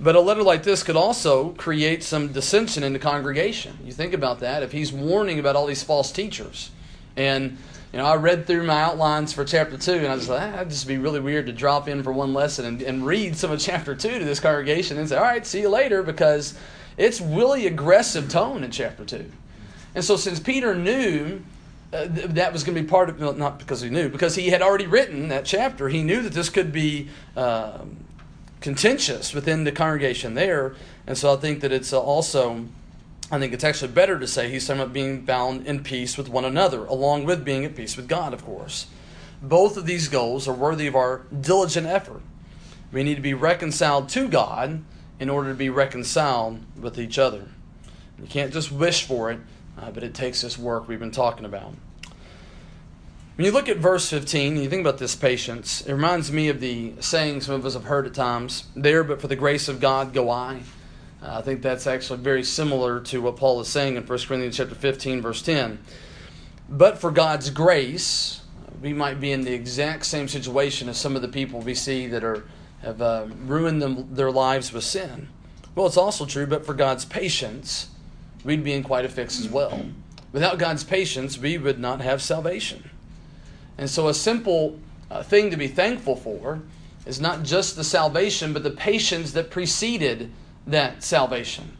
But 0.00 0.16
a 0.16 0.20
letter 0.20 0.42
like 0.42 0.62
this 0.62 0.82
could 0.82 0.96
also 0.96 1.50
create 1.50 2.02
some 2.02 2.32
dissension 2.32 2.82
in 2.82 2.92
the 2.92 2.98
congregation. 2.98 3.78
You 3.84 3.92
think 3.92 4.12
about 4.12 4.40
that. 4.40 4.62
If 4.62 4.72
he's 4.72 4.92
warning 4.92 5.38
about 5.38 5.56
all 5.56 5.66
these 5.66 5.82
false 5.82 6.12
teachers, 6.12 6.70
and 7.16 7.58
you 7.92 7.98
know, 7.98 8.04
I 8.04 8.16
read 8.16 8.46
through 8.46 8.64
my 8.64 8.80
outlines 8.80 9.32
for 9.32 9.44
chapter 9.44 9.78
two, 9.78 9.94
and 9.94 10.08
I 10.08 10.14
was 10.14 10.28
like, 10.28 10.42
ah, 10.42 10.50
that'd 10.52 10.70
just 10.70 10.86
be 10.86 10.98
really 10.98 11.20
weird 11.20 11.46
to 11.46 11.52
drop 11.52 11.88
in 11.88 12.02
for 12.02 12.12
one 12.12 12.34
lesson 12.34 12.64
and, 12.64 12.82
and 12.82 13.06
read 13.06 13.36
some 13.36 13.50
of 13.50 13.60
chapter 13.60 13.94
two 13.94 14.18
to 14.18 14.24
this 14.24 14.40
congregation 14.40 14.98
and 14.98 15.08
say, 15.08 15.16
all 15.16 15.22
right, 15.22 15.46
see 15.46 15.60
you 15.60 15.68
later, 15.68 16.02
because 16.02 16.56
it's 16.98 17.20
really 17.20 17.66
aggressive 17.66 18.28
tone 18.28 18.62
in 18.64 18.70
chapter 18.70 19.04
two. 19.04 19.30
And 19.94 20.04
so, 20.04 20.16
since 20.16 20.38
Peter 20.38 20.74
knew 20.74 21.42
uh, 21.92 22.06
th- 22.06 22.26
that 22.26 22.52
was 22.52 22.64
going 22.64 22.76
to 22.76 22.82
be 22.82 22.88
part 22.88 23.08
of, 23.08 23.18
well, 23.18 23.32
not 23.32 23.58
because 23.58 23.80
he 23.80 23.88
knew, 23.88 24.10
because 24.10 24.34
he 24.34 24.50
had 24.50 24.60
already 24.60 24.86
written 24.86 25.28
that 25.28 25.46
chapter, 25.46 25.88
he 25.88 26.02
knew 26.02 26.20
that 26.20 26.34
this 26.34 26.50
could 26.50 26.72
be 26.72 27.08
uh, 27.36 27.78
contentious 28.60 29.32
within 29.32 29.64
the 29.64 29.72
congregation 29.72 30.34
there. 30.34 30.74
And 31.06 31.16
so, 31.16 31.32
I 31.32 31.36
think 31.36 31.60
that 31.60 31.72
it's 31.72 31.92
uh, 31.92 32.00
also 32.00 32.66
I 33.30 33.38
think 33.38 33.52
it's 33.52 33.64
actually 33.64 33.92
better 33.92 34.18
to 34.18 34.26
say 34.26 34.50
he's 34.50 34.66
talking 34.66 34.80
about 34.80 34.94
being 34.94 35.20
bound 35.22 35.66
in 35.66 35.82
peace 35.82 36.16
with 36.16 36.30
one 36.30 36.46
another, 36.46 36.84
along 36.86 37.24
with 37.24 37.44
being 37.44 37.64
at 37.64 37.76
peace 37.76 37.96
with 37.96 38.08
God, 38.08 38.32
of 38.32 38.44
course. 38.44 38.86
Both 39.42 39.76
of 39.76 39.84
these 39.84 40.08
goals 40.08 40.48
are 40.48 40.54
worthy 40.54 40.86
of 40.86 40.96
our 40.96 41.22
diligent 41.38 41.86
effort. 41.86 42.22
We 42.90 43.02
need 43.02 43.16
to 43.16 43.20
be 43.20 43.34
reconciled 43.34 44.08
to 44.10 44.28
God 44.28 44.82
in 45.20 45.28
order 45.28 45.50
to 45.50 45.54
be 45.54 45.70
reconciled 45.70 46.60
with 46.80 46.98
each 46.98 47.18
other. 47.18 47.44
You 48.20 48.26
can't 48.28 48.52
just 48.52 48.72
wish 48.72 49.04
for 49.04 49.30
it, 49.30 49.40
uh, 49.80 49.90
but 49.90 50.02
it 50.02 50.14
takes 50.14 50.42
this 50.42 50.58
work 50.58 50.88
we've 50.88 50.98
been 50.98 51.10
talking 51.10 51.44
about. 51.44 51.74
When 53.36 53.44
you 53.44 53.52
look 53.52 53.68
at 53.68 53.76
verse 53.76 54.10
15, 54.10 54.56
you 54.56 54.68
think 54.68 54.80
about 54.80 54.98
this 54.98 55.14
patience, 55.14 55.82
it 55.82 55.92
reminds 55.92 56.32
me 56.32 56.48
of 56.48 56.58
the 56.58 56.94
saying 56.98 57.42
some 57.42 57.54
of 57.54 57.64
us 57.64 57.74
have 57.74 57.84
heard 57.84 58.06
at 58.06 58.14
times 58.14 58.64
there, 58.74 59.04
but 59.04 59.20
for 59.20 59.28
the 59.28 59.36
grace 59.36 59.68
of 59.68 59.78
God 59.78 60.12
go 60.12 60.28
I. 60.28 60.62
Uh, 61.22 61.38
I 61.38 61.42
think 61.42 61.62
that's 61.62 61.86
actually 61.86 62.18
very 62.18 62.42
similar 62.42 63.00
to 63.02 63.20
what 63.20 63.36
Paul 63.36 63.60
is 63.60 63.68
saying 63.68 63.96
in 63.96 64.04
1 64.04 64.18
Corinthians 64.20 64.56
chapter 64.56 64.74
15 64.74 65.22
verse 65.22 65.42
10. 65.42 65.78
But 66.68 66.98
for 66.98 67.10
God's 67.10 67.50
grace, 67.50 68.40
we 68.82 68.92
might 68.92 69.20
be 69.20 69.32
in 69.32 69.42
the 69.42 69.52
exact 69.52 70.06
same 70.06 70.28
situation 70.28 70.88
as 70.88 70.98
some 70.98 71.16
of 71.16 71.22
the 71.22 71.28
people 71.28 71.60
we 71.60 71.74
see 71.74 72.08
that 72.08 72.24
are 72.24 72.44
have 72.82 73.02
uh, 73.02 73.26
ruined 73.44 73.82
them, 73.82 74.14
their 74.14 74.30
lives 74.30 74.72
with 74.72 74.84
sin. 74.84 75.28
Well, 75.74 75.86
it's 75.86 75.96
also 75.96 76.26
true, 76.26 76.46
but 76.46 76.66
for 76.66 76.74
God's 76.74 77.04
patience, 77.04 77.88
we'd 78.44 78.64
be 78.64 78.72
in 78.72 78.82
quite 78.82 79.04
a 79.04 79.08
fix 79.08 79.40
as 79.40 79.48
well. 79.48 79.86
Without 80.32 80.58
God's 80.58 80.84
patience, 80.84 81.38
we 81.38 81.58
would 81.58 81.78
not 81.78 82.00
have 82.00 82.20
salvation. 82.20 82.90
And 83.76 83.88
so, 83.88 84.08
a 84.08 84.14
simple 84.14 84.78
uh, 85.10 85.22
thing 85.22 85.50
to 85.50 85.56
be 85.56 85.68
thankful 85.68 86.16
for 86.16 86.60
is 87.06 87.20
not 87.20 87.42
just 87.42 87.76
the 87.76 87.84
salvation, 87.84 88.52
but 88.52 88.62
the 88.62 88.70
patience 88.70 89.32
that 89.32 89.50
preceded 89.50 90.30
that 90.66 91.02
salvation. 91.02 91.76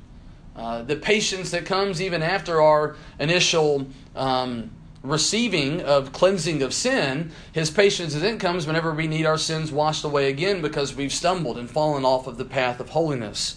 Uh, 0.56 0.82
the 0.82 0.96
patience 0.96 1.50
that 1.50 1.66
comes 1.66 2.00
even 2.00 2.23
after 2.23 2.61
our 2.61 2.96
initial 3.20 3.87
um, 4.16 4.70
receiving 5.08 5.80
of 5.80 6.12
cleansing 6.12 6.62
of 6.62 6.74
sin, 6.74 7.32
his 7.52 7.70
patience 7.70 8.14
then 8.14 8.38
comes 8.38 8.66
whenever 8.66 8.92
we 8.92 9.06
need 9.06 9.26
our 9.26 9.38
sins 9.38 9.72
washed 9.72 10.04
away 10.04 10.28
again 10.28 10.62
because 10.62 10.94
we've 10.94 11.12
stumbled 11.12 11.58
and 11.58 11.70
fallen 11.70 12.04
off 12.04 12.26
of 12.26 12.38
the 12.38 12.44
path 12.44 12.80
of 12.80 12.90
holiness. 12.90 13.56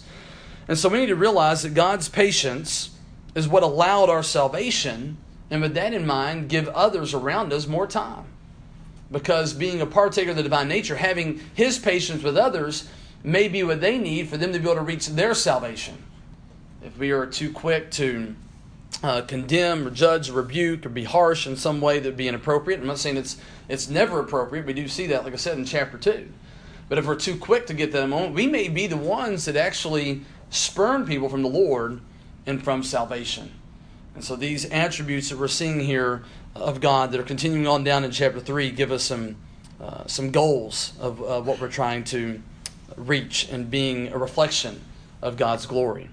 And 0.68 0.78
so 0.78 0.88
we 0.88 0.98
need 0.98 1.06
to 1.06 1.16
realize 1.16 1.62
that 1.62 1.74
God's 1.74 2.08
patience 2.08 2.90
is 3.34 3.48
what 3.48 3.62
allowed 3.62 4.10
our 4.10 4.22
salvation, 4.22 5.16
and 5.50 5.62
with 5.62 5.74
that 5.74 5.94
in 5.94 6.06
mind, 6.06 6.48
give 6.48 6.68
others 6.68 7.14
around 7.14 7.52
us 7.52 7.66
more 7.66 7.86
time. 7.86 8.24
Because 9.10 9.52
being 9.52 9.80
a 9.80 9.86
partaker 9.86 10.30
of 10.30 10.36
the 10.36 10.42
divine 10.42 10.68
nature, 10.68 10.96
having 10.96 11.40
his 11.54 11.78
patience 11.78 12.22
with 12.22 12.36
others, 12.36 12.88
may 13.22 13.48
be 13.48 13.62
what 13.62 13.80
they 13.80 13.98
need 13.98 14.28
for 14.28 14.36
them 14.36 14.52
to 14.52 14.58
be 14.58 14.64
able 14.64 14.76
to 14.76 14.80
reach 14.80 15.08
their 15.08 15.34
salvation. 15.34 15.96
If 16.82 16.98
we 16.98 17.10
are 17.10 17.26
too 17.26 17.52
quick 17.52 17.90
to 17.92 18.34
uh, 19.02 19.22
condemn 19.22 19.86
or 19.86 19.90
judge 19.90 20.30
or 20.30 20.34
rebuke 20.34 20.86
or 20.86 20.88
be 20.88 21.04
harsh 21.04 21.46
in 21.46 21.56
some 21.56 21.80
way 21.80 21.98
that 21.98 22.08
would 22.08 22.16
be 22.16 22.28
inappropriate, 22.28 22.80
I'm 22.80 22.86
not 22.86 22.98
saying 22.98 23.16
it's 23.16 23.36
it's 23.68 23.88
never 23.88 24.20
appropriate. 24.20 24.66
We 24.66 24.72
do 24.72 24.88
see 24.88 25.06
that, 25.08 25.24
like 25.24 25.32
I 25.32 25.36
said 25.36 25.58
in 25.58 25.64
chapter 25.64 25.98
two. 25.98 26.28
But 26.88 26.98
if 26.98 27.06
we're 27.06 27.16
too 27.16 27.36
quick 27.36 27.66
to 27.68 27.74
get 27.74 27.92
that 27.92 28.08
moment, 28.08 28.34
we 28.34 28.46
may 28.46 28.68
be 28.68 28.86
the 28.86 28.96
ones 28.96 29.46
that 29.46 29.56
actually 29.56 30.22
spurn 30.50 31.06
people 31.06 31.28
from 31.28 31.42
the 31.42 31.48
Lord 31.48 32.00
and 32.44 32.62
from 32.62 32.82
salvation. 32.82 33.52
And 34.14 34.22
so 34.22 34.36
these 34.36 34.66
attributes 34.66 35.30
that 35.30 35.38
we're 35.38 35.48
seeing 35.48 35.80
here 35.80 36.22
of 36.54 36.80
God 36.80 37.12
that 37.12 37.20
are 37.20 37.24
continuing 37.24 37.66
on 37.66 37.82
down 37.82 38.04
in 38.04 38.10
chapter 38.10 38.40
three 38.40 38.70
give 38.70 38.92
us 38.92 39.04
some 39.04 39.36
uh, 39.80 40.06
some 40.06 40.30
goals 40.30 40.92
of 41.00 41.20
uh, 41.22 41.40
what 41.40 41.60
we're 41.60 41.68
trying 41.68 42.04
to 42.04 42.42
reach 42.96 43.48
and 43.50 43.70
being 43.70 44.08
a 44.08 44.18
reflection 44.18 44.80
of 45.22 45.36
God's 45.36 45.66
glory. 45.66 46.10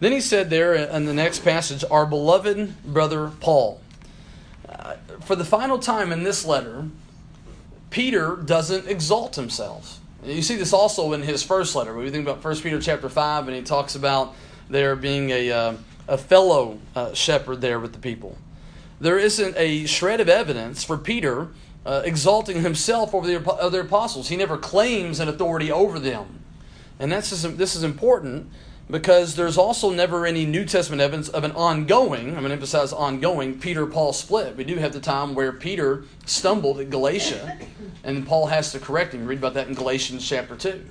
Then 0.00 0.12
he 0.12 0.20
said 0.20 0.48
there 0.48 0.74
in 0.74 1.06
the 1.06 1.14
next 1.14 1.40
passage, 1.40 1.84
Our 1.90 2.06
beloved 2.06 2.82
brother 2.84 3.32
Paul. 3.40 3.80
Uh, 4.68 4.94
for 5.22 5.34
the 5.34 5.44
final 5.44 5.78
time 5.78 6.12
in 6.12 6.22
this 6.22 6.44
letter, 6.44 6.86
Peter 7.90 8.36
doesn't 8.36 8.86
exalt 8.86 9.34
himself. 9.34 10.00
You 10.24 10.42
see 10.42 10.56
this 10.56 10.72
also 10.72 11.12
in 11.12 11.22
his 11.22 11.42
first 11.42 11.74
letter. 11.74 11.94
When 11.94 12.04
we 12.04 12.10
think 12.10 12.28
about 12.28 12.44
1 12.44 12.56
Peter 12.58 12.80
chapter 12.80 13.08
5, 13.08 13.48
and 13.48 13.56
he 13.56 13.62
talks 13.62 13.94
about 13.94 14.34
there 14.68 14.94
being 14.94 15.30
a, 15.30 15.50
uh, 15.50 15.74
a 16.06 16.18
fellow 16.18 16.78
uh, 16.94 17.14
shepherd 17.14 17.60
there 17.60 17.80
with 17.80 17.92
the 17.92 17.98
people. 17.98 18.36
There 19.00 19.18
isn't 19.18 19.54
a 19.56 19.86
shred 19.86 20.20
of 20.20 20.28
evidence 20.28 20.84
for 20.84 20.98
Peter 20.98 21.48
uh, 21.86 22.02
exalting 22.04 22.62
himself 22.62 23.14
over 23.14 23.26
the 23.26 23.50
other 23.52 23.80
apostles. 23.80 24.28
He 24.28 24.36
never 24.36 24.58
claims 24.58 25.20
an 25.20 25.28
authority 25.28 25.72
over 25.72 25.98
them. 25.98 26.40
And 26.98 27.10
that's 27.10 27.30
just, 27.30 27.56
this 27.56 27.74
is 27.76 27.84
important 27.84 28.50
because 28.90 29.36
there's 29.36 29.58
also 29.58 29.90
never 29.90 30.24
any 30.24 30.46
New 30.46 30.64
Testament 30.64 31.02
evidence 31.02 31.28
of 31.28 31.44
an 31.44 31.52
ongoing, 31.52 32.28
I'm 32.28 32.36
going 32.36 32.46
to 32.46 32.52
emphasize 32.52 32.92
ongoing, 32.92 33.58
Peter 33.58 33.86
Paul 33.86 34.12
split. 34.12 34.56
We 34.56 34.64
do 34.64 34.76
have 34.76 34.92
the 34.92 35.00
time 35.00 35.34
where 35.34 35.52
Peter 35.52 36.04
stumbled 36.24 36.80
at 36.80 36.88
Galatia, 36.88 37.58
and 38.02 38.26
Paul 38.26 38.46
has 38.46 38.72
to 38.72 38.78
correct 38.78 39.12
him. 39.12 39.26
Read 39.26 39.38
about 39.38 39.54
that 39.54 39.68
in 39.68 39.74
Galatians 39.74 40.26
chapter 40.26 40.56
2. 40.56 40.84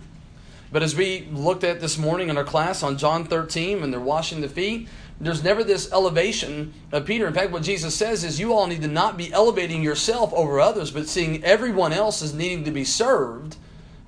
But 0.71 0.83
as 0.83 0.95
we 0.95 1.27
looked 1.31 1.63
at 1.63 1.79
this 1.79 1.97
morning 1.97 2.29
in 2.29 2.37
our 2.37 2.43
class 2.43 2.83
on 2.83 2.97
John 2.97 3.25
13, 3.25 3.81
when 3.81 3.89
they're 3.89 3.99
washing 3.99 4.41
the 4.41 4.49
feet, 4.49 4.89
there's 5.19 5.43
never 5.43 5.63
this 5.63 5.91
elevation 5.91 6.73
of 6.91 7.05
Peter. 7.05 7.25
In 7.25 7.33
fact, 7.33 7.51
what 7.51 7.63
Jesus 7.63 7.95
says 7.95 8.23
is 8.23 8.39
you 8.39 8.53
all 8.53 8.67
need 8.67 8.83
to 8.83 8.87
not 8.87 9.17
be 9.17 9.33
elevating 9.33 9.81
yourself 9.81 10.31
over 10.33 10.59
others, 10.59 10.91
but 10.91 11.07
seeing 11.07 11.43
everyone 11.43 11.93
else 11.93 12.21
as 12.21 12.33
needing 12.33 12.63
to 12.65 12.71
be 12.71 12.83
served 12.83 13.55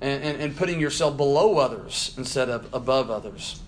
and, 0.00 0.22
and, 0.22 0.40
and 0.40 0.56
putting 0.56 0.78
yourself 0.78 1.16
below 1.16 1.58
others 1.58 2.14
instead 2.16 2.48
of 2.48 2.72
above 2.72 3.10
others. 3.10 3.60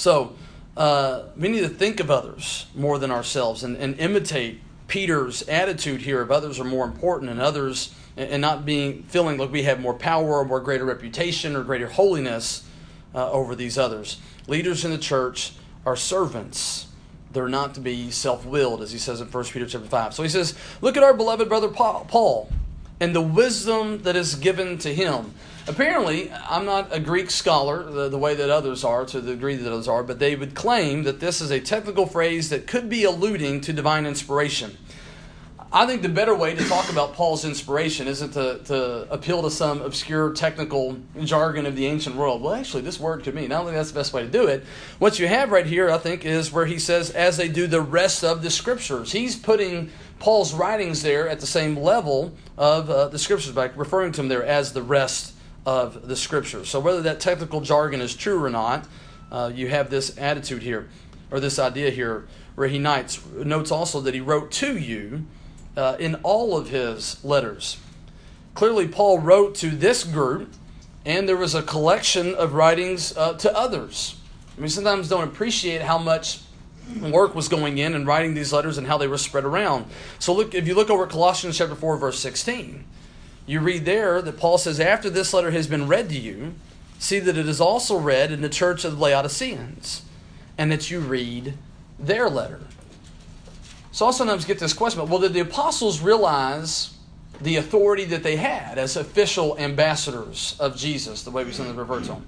So 0.00 0.32
uh, 0.78 1.24
we 1.36 1.48
need 1.48 1.60
to 1.60 1.68
think 1.68 2.00
of 2.00 2.10
others 2.10 2.64
more 2.74 2.98
than 2.98 3.10
ourselves 3.10 3.62
and, 3.64 3.76
and 3.76 4.00
imitate 4.00 4.62
Peter's 4.88 5.42
attitude 5.42 6.00
here 6.00 6.22
of 6.22 6.30
others 6.30 6.58
are 6.58 6.64
more 6.64 6.86
important 6.86 7.30
than 7.30 7.38
others 7.38 7.94
and 8.16 8.40
not 8.40 8.64
being 8.64 9.02
feeling 9.04 9.36
like 9.36 9.52
we 9.52 9.64
have 9.64 9.78
more 9.78 9.92
power 9.92 10.38
or 10.38 10.44
more 10.46 10.60
greater 10.60 10.86
reputation 10.86 11.54
or 11.54 11.62
greater 11.62 11.86
holiness 11.86 12.66
uh, 13.14 13.30
over 13.30 13.54
these 13.54 13.76
others. 13.76 14.18
Leaders 14.46 14.86
in 14.86 14.90
the 14.90 14.98
church 14.98 15.52
are 15.84 15.96
servants. 15.96 16.86
They're 17.32 17.46
not 17.46 17.74
to 17.74 17.80
be 17.80 18.10
self-willed, 18.10 18.80
as 18.80 18.92
he 18.92 18.98
says 18.98 19.20
in 19.20 19.28
1 19.28 19.44
Peter 19.44 19.66
chapter 19.66 19.86
5. 19.86 20.14
So 20.14 20.22
he 20.22 20.30
says, 20.30 20.54
look 20.80 20.96
at 20.96 21.02
our 21.02 21.12
beloved 21.12 21.48
brother 21.48 21.68
Paul 21.68 22.50
and 23.00 23.14
the 23.14 23.20
wisdom 23.20 24.02
that 24.04 24.16
is 24.16 24.34
given 24.34 24.78
to 24.78 24.94
him. 24.94 25.34
Apparently, 25.66 26.32
I'm 26.32 26.64
not 26.64 26.88
a 26.90 26.98
Greek 26.98 27.30
scholar 27.30 27.82
the, 27.82 28.08
the, 28.08 28.18
way 28.18 28.34
that 28.34 28.50
others 28.50 28.82
are, 28.82 29.04
to 29.06 29.20
the 29.20 29.32
degree 29.32 29.56
that 29.56 29.72
others 29.72 29.88
are, 29.88 30.02
but 30.02 30.18
they 30.18 30.34
would 30.34 30.54
claim 30.54 31.02
that 31.04 31.20
this 31.20 31.40
is 31.40 31.50
a 31.50 31.60
technical 31.60 32.06
phrase 32.06 32.48
that 32.48 32.66
could 32.66 32.88
be 32.88 33.04
alluding 33.04 33.60
to 33.62 33.72
divine 33.72 34.06
inspiration. 34.06 34.76
I 35.72 35.86
think 35.86 36.02
the 36.02 36.08
better 36.08 36.34
way 36.34 36.56
to 36.56 36.64
talk 36.64 36.90
about 36.90 37.12
Paul's 37.12 37.44
inspiration 37.44 38.08
isn't 38.08 38.32
to, 38.32 38.58
to 38.64 39.12
appeal 39.12 39.42
to 39.42 39.50
some 39.52 39.82
obscure 39.82 40.32
technical 40.32 40.98
jargon 41.22 41.64
of 41.64 41.76
the 41.76 41.86
ancient 41.86 42.16
world. 42.16 42.42
Well, 42.42 42.54
actually, 42.54 42.82
this 42.82 42.98
word 42.98 43.22
could 43.22 43.36
mean. 43.36 43.52
I 43.52 43.56
don't 43.56 43.66
think 43.66 43.76
that's 43.76 43.92
the 43.92 44.00
best 44.00 44.12
way 44.12 44.22
to 44.22 44.28
do 44.28 44.48
it. 44.48 44.64
What 44.98 45.20
you 45.20 45.28
have 45.28 45.52
right 45.52 45.66
here, 45.66 45.88
I 45.88 45.98
think, 45.98 46.24
is 46.24 46.50
where 46.50 46.66
he 46.66 46.80
says, 46.80 47.10
as 47.10 47.36
they 47.36 47.48
do 47.48 47.68
the 47.68 47.82
rest 47.82 48.24
of 48.24 48.42
the 48.42 48.50
scriptures. 48.50 49.12
He's 49.12 49.36
putting 49.36 49.90
Paul's 50.18 50.52
writings 50.52 51.02
there 51.02 51.28
at 51.28 51.38
the 51.38 51.46
same 51.46 51.76
level 51.76 52.34
of 52.58 52.90
uh, 52.90 53.06
the 53.06 53.18
scriptures 53.20 53.52
by 53.52 53.66
referring 53.66 54.10
to 54.12 54.16
them 54.16 54.28
there 54.28 54.44
as 54.44 54.72
the 54.72 54.82
rest 54.82 55.34
of 55.66 56.08
the 56.08 56.16
scriptures. 56.16 56.68
So, 56.68 56.80
whether 56.80 57.02
that 57.02 57.20
technical 57.20 57.60
jargon 57.60 58.00
is 58.00 58.14
true 58.14 58.42
or 58.42 58.50
not, 58.50 58.86
uh, 59.30 59.52
you 59.54 59.68
have 59.68 59.90
this 59.90 60.16
attitude 60.18 60.62
here, 60.62 60.88
or 61.30 61.40
this 61.40 61.58
idea 61.58 61.90
here, 61.90 62.26
where 62.54 62.68
he 62.68 62.78
notes, 62.78 63.24
notes 63.32 63.70
also 63.70 64.00
that 64.00 64.14
he 64.14 64.20
wrote 64.20 64.50
to 64.52 64.76
you 64.76 65.26
uh, 65.76 65.96
in 65.98 66.16
all 66.22 66.56
of 66.56 66.70
his 66.70 67.22
letters. 67.24 67.78
Clearly, 68.54 68.88
Paul 68.88 69.18
wrote 69.18 69.54
to 69.56 69.70
this 69.70 70.04
group, 70.04 70.52
and 71.04 71.28
there 71.28 71.36
was 71.36 71.54
a 71.54 71.62
collection 71.62 72.34
of 72.34 72.54
writings 72.54 73.16
uh, 73.16 73.34
to 73.34 73.56
others. 73.56 74.16
I 74.56 74.60
mean, 74.60 74.68
sometimes 74.68 75.08
don't 75.08 75.24
appreciate 75.24 75.82
how 75.82 75.98
much 75.98 76.40
work 77.00 77.34
was 77.36 77.48
going 77.48 77.78
in 77.78 77.94
and 77.94 78.06
writing 78.06 78.34
these 78.34 78.52
letters 78.52 78.76
and 78.76 78.86
how 78.86 78.98
they 78.98 79.06
were 79.06 79.18
spread 79.18 79.44
around. 79.44 79.86
So, 80.18 80.34
look 80.34 80.54
if 80.54 80.66
you 80.66 80.74
look 80.74 80.90
over 80.90 81.06
Colossians 81.06 81.56
chapter 81.56 81.76
four, 81.76 81.96
verse 81.96 82.18
sixteen, 82.18 82.84
you 83.50 83.58
read 83.60 83.84
there 83.84 84.22
that 84.22 84.38
Paul 84.38 84.58
says, 84.58 84.78
"After 84.78 85.10
this 85.10 85.34
letter 85.34 85.50
has 85.50 85.66
been 85.66 85.88
read 85.88 86.08
to 86.10 86.18
you, 86.18 86.54
see 86.98 87.18
that 87.18 87.36
it 87.36 87.48
is 87.48 87.60
also 87.60 87.96
read 87.96 88.30
in 88.30 88.42
the 88.42 88.48
church 88.48 88.84
of 88.84 88.92
the 88.92 89.02
Laodiceans, 89.02 90.02
and 90.56 90.70
that 90.70 90.90
you 90.90 91.00
read 91.00 91.54
their 91.98 92.30
letter." 92.30 92.60
So 93.92 94.06
I'll 94.06 94.12
sometimes 94.12 94.44
get 94.44 94.60
this 94.60 94.72
question, 94.72 95.08
well, 95.08 95.18
did 95.18 95.32
the 95.32 95.40
apostles 95.40 96.00
realize 96.00 96.90
the 97.40 97.56
authority 97.56 98.04
that 98.04 98.22
they 98.22 98.36
had 98.36 98.78
as 98.78 98.96
official 98.96 99.58
ambassadors 99.58 100.54
of 100.60 100.76
Jesus, 100.76 101.22
the 101.22 101.30
way 101.32 101.42
we 101.42 101.52
sometimes 101.52 101.76
refer 101.76 102.00
to 102.00 102.06
them? 102.06 102.26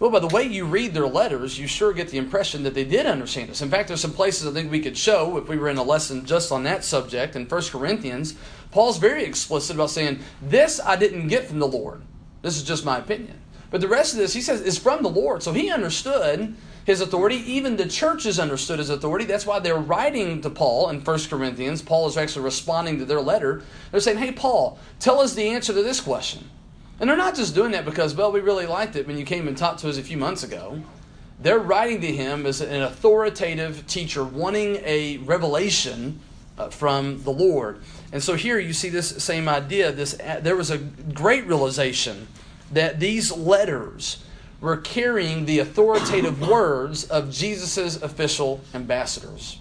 Well, 0.00 0.10
by 0.10 0.18
the 0.18 0.26
way 0.26 0.42
you 0.42 0.64
read 0.64 0.92
their 0.92 1.06
letters, 1.06 1.58
you 1.58 1.68
sure 1.68 1.92
get 1.92 2.08
the 2.08 2.18
impression 2.18 2.64
that 2.64 2.74
they 2.74 2.84
did 2.84 3.06
understand 3.06 3.48
this. 3.48 3.62
In 3.62 3.70
fact, 3.70 3.88
there's 3.88 4.00
some 4.00 4.12
places 4.12 4.46
I 4.46 4.52
think 4.52 4.70
we 4.70 4.80
could 4.80 4.96
show 4.96 5.36
if 5.36 5.48
we 5.48 5.56
were 5.56 5.68
in 5.68 5.76
a 5.76 5.84
lesson 5.84 6.26
just 6.26 6.50
on 6.50 6.64
that 6.64 6.82
subject. 6.82 7.36
In 7.36 7.46
1 7.46 7.62
Corinthians, 7.70 8.34
Paul's 8.72 8.98
very 8.98 9.24
explicit 9.24 9.76
about 9.76 9.90
saying, 9.90 10.18
This 10.42 10.80
I 10.80 10.96
didn't 10.96 11.28
get 11.28 11.46
from 11.46 11.60
the 11.60 11.68
Lord. 11.68 12.02
This 12.42 12.56
is 12.56 12.64
just 12.64 12.84
my 12.84 12.98
opinion. 12.98 13.40
But 13.70 13.80
the 13.80 13.88
rest 13.88 14.12
of 14.12 14.18
this, 14.18 14.34
he 14.34 14.40
says, 14.40 14.60
is 14.60 14.78
from 14.78 15.02
the 15.02 15.08
Lord. 15.08 15.42
So 15.42 15.52
he 15.52 15.70
understood 15.70 16.56
his 16.84 17.00
authority. 17.00 17.36
Even 17.36 17.76
the 17.76 17.88
churches 17.88 18.38
understood 18.38 18.78
his 18.78 18.90
authority. 18.90 19.24
That's 19.24 19.46
why 19.46 19.60
they're 19.60 19.76
writing 19.76 20.40
to 20.42 20.50
Paul 20.50 20.90
in 20.90 21.00
1 21.00 21.18
Corinthians. 21.30 21.82
Paul 21.82 22.08
is 22.08 22.16
actually 22.16 22.44
responding 22.44 22.98
to 22.98 23.04
their 23.04 23.20
letter. 23.20 23.62
They're 23.90 24.00
saying, 24.00 24.18
Hey, 24.18 24.32
Paul, 24.32 24.78
tell 24.98 25.20
us 25.20 25.34
the 25.34 25.48
answer 25.48 25.72
to 25.72 25.82
this 25.82 26.00
question. 26.00 26.50
And 27.00 27.10
they're 27.10 27.16
not 27.16 27.34
just 27.34 27.54
doing 27.54 27.72
that 27.72 27.84
because, 27.84 28.14
well, 28.14 28.30
we 28.30 28.40
really 28.40 28.66
liked 28.66 28.96
it 28.96 29.06
when 29.06 29.18
you 29.18 29.24
came 29.24 29.48
and 29.48 29.56
talked 29.56 29.80
to 29.80 29.88
us 29.88 29.98
a 29.98 30.02
few 30.02 30.16
months 30.16 30.42
ago. 30.42 30.80
They're 31.40 31.58
writing 31.58 32.00
to 32.02 32.12
him 32.12 32.46
as 32.46 32.60
an 32.60 32.82
authoritative 32.82 33.86
teacher, 33.86 34.22
wanting 34.22 34.76
a 34.84 35.18
revelation 35.18 36.20
uh, 36.56 36.68
from 36.70 37.22
the 37.24 37.32
Lord. 37.32 37.82
And 38.12 38.22
so 38.22 38.34
here 38.34 38.58
you 38.58 38.72
see 38.72 38.88
this 38.88 39.22
same 39.22 39.48
idea. 39.48 39.90
This 39.90 40.18
uh, 40.20 40.40
there 40.40 40.56
was 40.56 40.70
a 40.70 40.78
great 40.78 41.46
realization 41.46 42.28
that 42.72 43.00
these 43.00 43.32
letters 43.32 44.24
were 44.60 44.76
carrying 44.76 45.44
the 45.46 45.58
authoritative 45.58 46.40
words 46.48 47.04
of 47.04 47.30
Jesus' 47.30 48.00
official 48.00 48.60
ambassadors. 48.72 49.58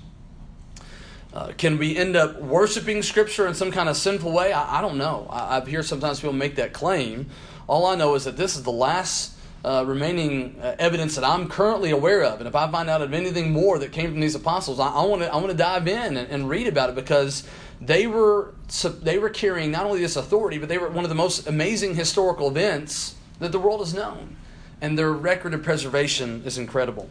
Uh, 1.34 1.52
can 1.58 1.80
we 1.80 1.98
end 1.98 2.16
up 2.16 2.40
worshiping 2.40 3.02
Scripture 3.02 3.48
in 3.48 3.56
some 3.56 3.72
kind 3.72 3.90
of 3.90 3.98
sinful 3.98 4.32
way? 4.32 4.54
I, 4.54 4.78
I 4.78 4.82
don't 4.82 5.00
know. 5.00 5.26
I, 5.32 5.58
I, 5.58 5.66
hear 5.66 5.82
sometimes 5.82 6.20
people 6.20 6.34
make 6.34 6.56
that 6.58 6.74
claim. 6.74 7.28
All 7.66 7.88
I 7.88 7.96
know 7.96 8.14
is 8.14 8.26
that 8.26 8.38
this 8.38 8.56
is 8.56 8.62
the 8.62 8.72
last 8.72 9.36
uh, 9.66 9.84
remaining 9.88 10.60
uh, 10.62 10.76
evidence 10.78 11.16
that 11.16 11.24
I'm 11.24 11.50
currently 11.50 11.90
aware 11.90 12.24
of. 12.24 12.40
And 12.40 12.48
if 12.48 12.56
I 12.56 12.70
find 12.70 12.88
out 12.88 13.02
of 13.02 13.14
anything 13.14 13.52
more 13.52 13.80
that 13.80 13.92
came 13.92 14.12
from 14.12 14.20
these 14.20 14.36
apostles, 14.36 14.80
I, 14.80 15.04
want 15.04 15.24
to 15.24 15.34
I 15.34 15.38
want 15.38 15.50
to 15.50 15.58
dive 15.58 15.88
in 15.88 16.18
and, 16.18 16.30
and 16.30 16.48
read 16.48 16.68
about 16.68 16.90
it 16.90 16.96
because 16.96 17.48
they 17.82 18.06
were 18.06 18.54
they 19.02 19.18
were 19.18 19.30
carrying 19.30 19.72
not 19.72 19.86
only 19.86 20.02
this 20.02 20.16
authority, 20.16 20.60
but 20.60 20.70
they 20.70 20.78
were 20.78 20.90
one 20.90 21.04
of 21.04 21.10
the 21.10 21.16
most 21.16 21.48
amazing 21.48 21.96
historical 21.96 22.48
events 22.48 23.16
that 23.40 23.52
the 23.52 23.60
world 23.60 23.80
has 23.80 23.94
known 23.94 24.38
and 24.82 25.00
their 25.00 25.14
record 25.14 25.54
of 25.54 25.64
preservation 25.64 26.44
is 26.46 26.58
incredible. 26.58 27.10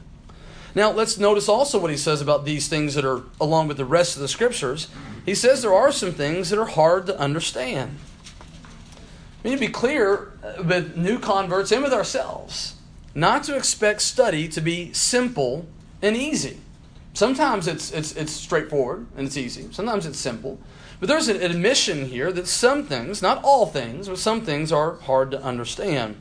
Now, 0.75 0.91
let's 0.91 1.19
notice 1.19 1.49
also 1.49 1.79
what 1.79 1.91
he 1.91 1.97
says 1.97 2.21
about 2.21 2.45
these 2.45 2.69
things 2.69 2.95
that 2.95 3.05
are 3.05 3.23
along 3.41 3.69
with 3.69 3.77
the 3.77 3.85
rest 3.85 4.17
of 4.17 4.23
the 4.23 4.29
scriptures. 4.29 4.89
He 5.27 5.35
says 5.35 5.63
there 5.63 5.75
are 5.75 5.93
some 5.93 6.13
things 6.13 6.51
that 6.51 6.59
are 6.59 6.67
hard 6.67 7.07
to 7.07 7.19
understand. 7.19 7.99
We 9.43 9.51
need 9.51 9.57
to 9.57 9.67
be 9.67 9.73
clear 9.73 10.33
uh, 10.43 10.63
with 10.63 10.97
new 10.97 11.19
converts 11.19 11.73
and 11.73 11.83
with 11.83 11.93
ourselves 11.93 12.77
not 13.15 13.45
to 13.45 13.57
expect 13.57 14.03
study 14.03 14.49
to 14.49 14.61
be 14.61 14.93
simple 14.93 15.67
and 16.01 16.17
easy. 16.17 16.59
Sometimes 17.15 17.69
it's, 17.69 17.93
it's, 17.93 18.17
it's 18.17 18.33
straightforward 18.33 19.07
and 19.17 19.27
it's 19.27 19.37
easy, 19.37 19.69
sometimes 19.71 20.07
it's 20.07 20.19
simple. 20.19 20.59
But 20.99 21.09
there's 21.09 21.29
an 21.29 21.43
admission 21.43 22.07
here 22.07 22.33
that 22.33 22.47
some 22.47 22.85
things, 22.85 23.21
not 23.21 23.43
all 23.43 23.67
things, 23.67 24.09
but 24.09 24.19
some 24.19 24.43
things 24.43 24.73
are 24.73 24.95
hard 24.95 25.31
to 25.33 25.43
understand. 25.43 26.21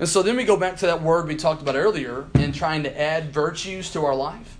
And 0.00 0.08
so 0.08 0.22
then 0.22 0.36
we 0.36 0.44
go 0.44 0.56
back 0.56 0.78
to 0.78 0.86
that 0.86 1.02
word 1.02 1.28
we 1.28 1.36
talked 1.36 1.60
about 1.60 1.76
earlier 1.76 2.26
in 2.34 2.52
trying 2.52 2.84
to 2.84 3.00
add 3.00 3.34
virtues 3.34 3.92
to 3.92 4.02
our 4.02 4.14
life. 4.14 4.56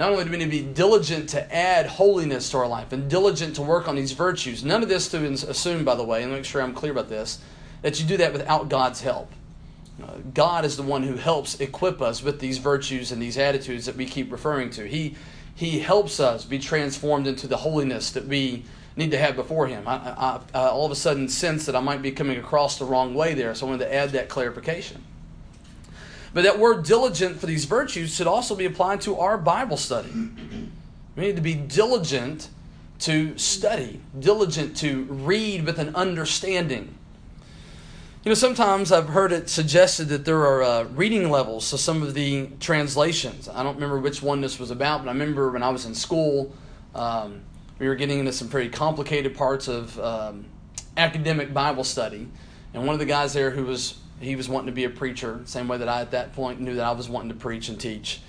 Not 0.00 0.10
only 0.10 0.24
do 0.24 0.32
we 0.32 0.38
need 0.38 0.46
to 0.46 0.50
be 0.50 0.62
diligent 0.62 1.28
to 1.30 1.54
add 1.54 1.86
holiness 1.86 2.50
to 2.50 2.58
our 2.58 2.66
life 2.66 2.92
and 2.92 3.08
diligent 3.08 3.54
to 3.54 3.62
work 3.62 3.86
on 3.86 3.94
these 3.94 4.10
virtues, 4.10 4.64
none 4.64 4.82
of 4.82 4.88
this 4.88 5.08
to 5.10 5.24
assume, 5.24 5.84
by 5.84 5.94
the 5.94 6.02
way, 6.02 6.24
and 6.24 6.32
make 6.32 6.44
sure 6.44 6.60
I'm 6.60 6.74
clear 6.74 6.90
about 6.90 7.08
this, 7.08 7.38
that 7.82 8.00
you 8.00 8.06
do 8.06 8.16
that 8.16 8.32
without 8.32 8.68
God's 8.68 9.00
help. 9.00 9.30
Uh, 10.02 10.16
God 10.34 10.64
is 10.64 10.76
the 10.76 10.82
one 10.82 11.04
who 11.04 11.14
helps 11.14 11.60
equip 11.60 12.02
us 12.02 12.24
with 12.24 12.40
these 12.40 12.58
virtues 12.58 13.12
and 13.12 13.22
these 13.22 13.38
attitudes 13.38 13.86
that 13.86 13.94
we 13.94 14.06
keep 14.06 14.32
referring 14.32 14.70
to. 14.70 14.88
He, 14.88 15.14
he 15.54 15.78
helps 15.78 16.18
us 16.18 16.44
be 16.44 16.58
transformed 16.58 17.28
into 17.28 17.46
the 17.46 17.58
holiness 17.58 18.10
that 18.10 18.26
we 18.26 18.64
need 18.96 19.10
to 19.10 19.18
have 19.18 19.36
before 19.36 19.66
Him. 19.66 19.86
I, 19.88 19.94
I, 19.94 20.40
I, 20.54 20.66
all 20.68 20.86
of 20.86 20.92
a 20.92 20.96
sudden 20.96 21.28
sense 21.28 21.66
that 21.66 21.74
I 21.74 21.80
might 21.80 22.02
be 22.02 22.12
coming 22.12 22.38
across 22.38 22.78
the 22.78 22.84
wrong 22.84 23.14
way 23.14 23.34
there, 23.34 23.54
so 23.54 23.66
I 23.66 23.70
wanted 23.70 23.84
to 23.84 23.94
add 23.94 24.10
that 24.10 24.28
clarification. 24.28 25.02
But 26.32 26.42
that 26.42 26.58
word 26.58 26.84
diligent 26.84 27.38
for 27.38 27.46
these 27.46 27.64
virtues 27.64 28.14
should 28.14 28.26
also 28.26 28.56
be 28.56 28.64
applied 28.64 29.00
to 29.02 29.18
our 29.18 29.38
Bible 29.38 29.76
study. 29.76 30.10
We 31.16 31.22
need 31.22 31.36
to 31.36 31.42
be 31.42 31.54
diligent 31.54 32.48
to 33.00 33.38
study, 33.38 34.00
diligent 34.18 34.76
to 34.78 35.04
read 35.04 35.64
with 35.64 35.78
an 35.78 35.94
understanding. 35.94 36.94
You 38.24 38.30
know, 38.30 38.34
sometimes 38.34 38.90
I've 38.90 39.10
heard 39.10 39.32
it 39.32 39.50
suggested 39.50 40.08
that 40.08 40.24
there 40.24 40.40
are 40.40 40.62
uh, 40.62 40.84
reading 40.84 41.30
levels 41.30 41.68
to 41.70 41.78
some 41.78 42.02
of 42.02 42.14
the 42.14 42.48
translations. 42.58 43.48
I 43.48 43.62
don't 43.62 43.74
remember 43.74 43.98
which 43.98 44.22
one 44.22 44.40
this 44.40 44.58
was 44.58 44.70
about, 44.70 45.04
but 45.04 45.10
I 45.10 45.12
remember 45.12 45.50
when 45.50 45.62
I 45.62 45.68
was 45.68 45.84
in 45.84 45.94
school, 45.94 46.52
um, 46.94 47.42
we 47.78 47.88
were 47.88 47.94
getting 47.94 48.18
into 48.18 48.32
some 48.32 48.48
pretty 48.48 48.70
complicated 48.70 49.36
parts 49.36 49.68
of 49.68 49.98
um, 49.98 50.46
academic 50.96 51.52
Bible 51.52 51.84
study. 51.84 52.28
And 52.72 52.86
one 52.86 52.94
of 52.94 52.98
the 52.98 53.06
guys 53.06 53.32
there 53.32 53.50
who 53.50 53.64
was 53.64 53.98
he 54.20 54.36
was 54.36 54.48
wanting 54.48 54.66
to 54.66 54.72
be 54.72 54.84
a 54.84 54.90
preacher, 54.90 55.40
same 55.44 55.68
way 55.68 55.78
that 55.78 55.88
I 55.88 56.00
at 56.00 56.12
that 56.12 56.32
point 56.34 56.60
knew 56.60 56.74
that 56.76 56.84
I 56.84 56.92
was 56.92 57.08
wanting 57.08 57.30
to 57.30 57.34
preach 57.34 57.68
and 57.68 57.80
teach. 57.80 58.20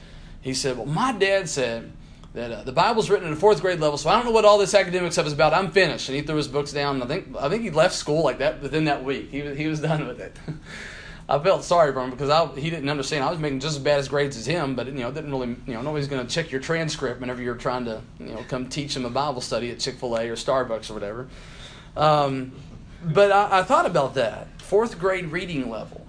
He 0.41 0.53
said, 0.53 0.77
"Well, 0.77 0.85
my 0.85 1.11
dad 1.11 1.47
said 1.47 1.91
that 2.33 2.51
uh, 2.51 2.63
the 2.63 2.71
Bible's 2.71 3.09
written 3.09 3.27
at 3.27 3.33
a 3.33 3.35
fourth 3.35 3.61
grade 3.61 3.79
level, 3.79 3.97
so 3.97 4.09
I 4.09 4.15
don't 4.15 4.25
know 4.25 4.31
what 4.31 4.45
all 4.45 4.57
this 4.57 4.73
academic 4.73 5.13
stuff 5.13 5.27
is 5.27 5.33
about. 5.33 5.53
I'm 5.53 5.71
finished." 5.71 6.09
And 6.09 6.15
he 6.15 6.21
threw 6.21 6.35
his 6.35 6.47
books 6.47 6.71
down. 6.73 7.01
I 7.01 7.07
think 7.07 7.35
I 7.39 7.49
think 7.49 7.63
he 7.63 7.69
left 7.69 7.95
school 7.95 8.23
like 8.23 8.39
that 8.39 8.61
within 8.61 8.85
that 8.85 9.03
week. 9.03 9.29
He 9.29 9.41
was 9.41 9.57
he 9.57 9.67
was 9.67 9.79
done 9.79 10.07
with 10.07 10.19
it. 10.19 10.35
I 11.27 11.39
felt 11.39 11.63
sorry 11.63 11.91
for 11.91 12.03
him 12.03 12.11
because 12.11 12.29
I, 12.29 12.47
he 12.59 12.69
didn't 12.69 12.87
understand. 12.87 13.23
I 13.23 13.31
was 13.31 13.39
making 13.39 13.59
just 13.59 13.77
as 13.77 13.83
bad 13.83 13.97
as 13.97 14.07
grades 14.07 14.37
as 14.37 14.45
him, 14.45 14.75
but 14.75 14.85
you 14.85 14.93
know, 14.93 15.11
didn't 15.11 15.31
really, 15.31 15.55
you 15.65 15.73
know, 15.73 15.81
nobody's 15.81 16.07
going 16.07 16.25
to 16.25 16.31
check 16.31 16.51
your 16.51 16.61
transcript 16.61 17.19
whenever 17.19 17.41
you're 17.41 17.55
trying 17.55 17.85
to, 17.85 18.01
you 18.19 18.27
know, 18.27 18.45
come 18.47 18.69
teach 18.69 18.95
him 18.95 19.05
a 19.05 19.09
Bible 19.09 19.41
study 19.41 19.71
at 19.71 19.79
Chick 19.79 19.95
Fil 19.95 20.15
A 20.15 20.29
or 20.29 20.35
Starbucks 20.35 20.91
or 20.91 20.93
whatever. 20.93 21.27
Um, 21.97 22.51
but 23.03 23.31
I, 23.31 23.59
I 23.59 23.63
thought 23.63 23.87
about 23.87 24.13
that 24.15 24.61
fourth 24.61 24.99
grade 24.99 25.27
reading 25.27 25.69
level. 25.69 26.04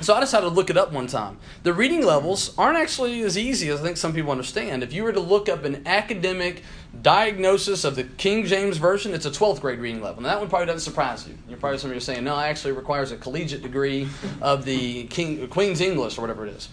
So 0.00 0.14
I 0.14 0.20
decided 0.20 0.48
to 0.48 0.54
look 0.54 0.68
it 0.68 0.76
up 0.76 0.92
one 0.92 1.06
time. 1.06 1.38
The 1.62 1.72
reading 1.72 2.04
levels 2.04 2.56
aren't 2.58 2.76
actually 2.76 3.22
as 3.22 3.38
easy 3.38 3.70
as 3.70 3.80
I 3.80 3.82
think 3.82 3.96
some 3.96 4.12
people 4.12 4.30
understand. 4.30 4.82
If 4.82 4.92
you 4.92 5.02
were 5.02 5.12
to 5.12 5.20
look 5.20 5.48
up 5.48 5.64
an 5.64 5.86
academic 5.86 6.62
diagnosis 7.00 7.82
of 7.82 7.96
the 7.96 8.04
King 8.04 8.44
James 8.44 8.76
Version, 8.76 9.14
it's 9.14 9.24
a 9.24 9.30
12th 9.30 9.62
grade 9.62 9.78
reading 9.78 10.02
level. 10.02 10.22
Now 10.22 10.28
that 10.28 10.40
one 10.40 10.50
probably 10.50 10.66
doesn't 10.66 10.80
surprise 10.80 11.26
you. 11.26 11.36
You're 11.48 11.58
probably 11.58 11.78
some 11.78 11.90
of 11.90 11.96
you 11.96 12.00
saying, 12.00 12.24
no, 12.24 12.38
it 12.38 12.42
actually 12.42 12.72
requires 12.72 13.10
a 13.10 13.16
collegiate 13.16 13.62
degree 13.62 14.06
of 14.42 14.66
the 14.66 15.04
King, 15.04 15.48
Queen's 15.48 15.80
English 15.80 16.18
or 16.18 16.20
whatever 16.20 16.46
it 16.46 16.54
is. 16.54 16.68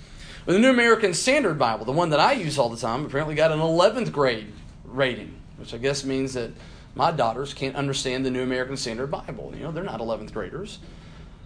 But 0.45 0.53
the 0.53 0.59
New 0.59 0.71
American 0.71 1.13
Standard 1.13 1.57
Bible, 1.57 1.85
the 1.85 1.93
one 1.93 2.09
that 2.09 2.19
I 2.19 2.33
use 2.33 2.59
all 2.59 2.67
the 2.67 2.77
time, 2.77 3.05
apparently 3.05 3.35
got 3.35 3.53
an 3.53 3.59
11th 3.59 4.11
grade 4.11 4.51
rating, 4.83 5.33
which 5.55 5.73
I 5.73 5.77
guess 5.77 6.03
means 6.03 6.33
that 6.33 6.51
my 6.93 7.11
daughters 7.11 7.53
can't 7.53 7.77
understand 7.77 8.25
the 8.25 8.31
New 8.31 8.43
American 8.43 8.75
Standard 8.75 9.07
Bible. 9.07 9.53
You 9.55 9.63
know, 9.63 9.71
they're 9.71 9.83
not 9.83 10.01
11th 10.01 10.33
graders. 10.33 10.79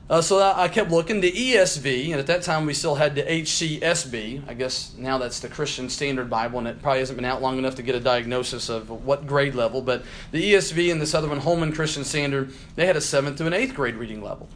Uh, 0.09 0.21
so 0.21 0.41
I 0.41 0.69
kept 0.69 0.89
looking. 0.89 1.19
The 1.19 1.31
ESV, 1.31 2.11
and 2.11 2.15
at 2.15 2.27
that 2.27 2.41
time 2.41 2.65
we 2.65 2.73
still 2.73 2.95
had 2.95 3.13
the 3.13 3.23
HCSB. 3.23 4.47
I 4.47 4.53
guess 4.53 4.93
now 4.97 5.17
that's 5.17 5.41
the 5.41 5.49
Christian 5.49 5.89
Standard 5.89 6.29
Bible, 6.29 6.59
and 6.59 6.67
it 6.67 6.81
probably 6.81 6.99
hasn't 6.99 7.17
been 7.17 7.25
out 7.25 7.41
long 7.41 7.57
enough 7.57 7.75
to 7.75 7.81
get 7.81 7.93
a 7.93 7.99
diagnosis 7.99 8.69
of 8.69 8.89
what 8.89 9.27
grade 9.27 9.53
level. 9.53 9.81
But 9.81 10.03
the 10.31 10.53
ESV 10.53 10.93
and 10.93 11.01
this 11.01 11.13
other 11.13 11.27
one, 11.27 11.39
Holman 11.39 11.73
Christian 11.73 12.05
Standard, 12.05 12.53
they 12.77 12.85
had 12.85 12.95
a 12.95 13.01
seventh 13.01 13.37
to 13.39 13.47
an 13.47 13.53
eighth 13.53 13.75
grade 13.75 13.95
reading 13.95 14.23
level, 14.23 14.47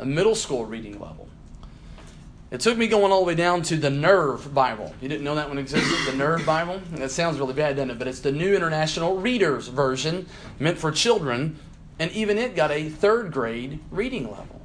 a 0.00 0.04
middle 0.04 0.34
school 0.34 0.64
reading 0.64 0.98
level. 0.98 1.28
It 2.50 2.58
took 2.58 2.76
me 2.76 2.88
going 2.88 3.12
all 3.12 3.20
the 3.20 3.26
way 3.26 3.36
down 3.36 3.62
to 3.62 3.76
the 3.76 3.90
NIRV 3.90 4.52
Bible. 4.52 4.92
You 5.00 5.08
didn't 5.08 5.22
know 5.22 5.36
that 5.36 5.46
one 5.46 5.58
existed, 5.58 6.12
the 6.12 6.18
NIRV 6.18 6.44
Bible? 6.44 6.82
That 6.94 7.12
sounds 7.12 7.38
really 7.38 7.54
bad, 7.54 7.76
doesn't 7.76 7.90
it? 7.90 7.98
But 8.00 8.08
it's 8.08 8.18
the 8.18 8.32
New 8.32 8.56
International 8.56 9.18
Reader's 9.18 9.68
Version, 9.68 10.26
meant 10.58 10.78
for 10.78 10.90
children, 10.90 11.60
and 12.00 12.10
even 12.10 12.38
it 12.38 12.56
got 12.56 12.72
a 12.72 12.88
third 12.88 13.30
grade 13.30 13.78
reading 13.92 14.28
level. 14.28 14.59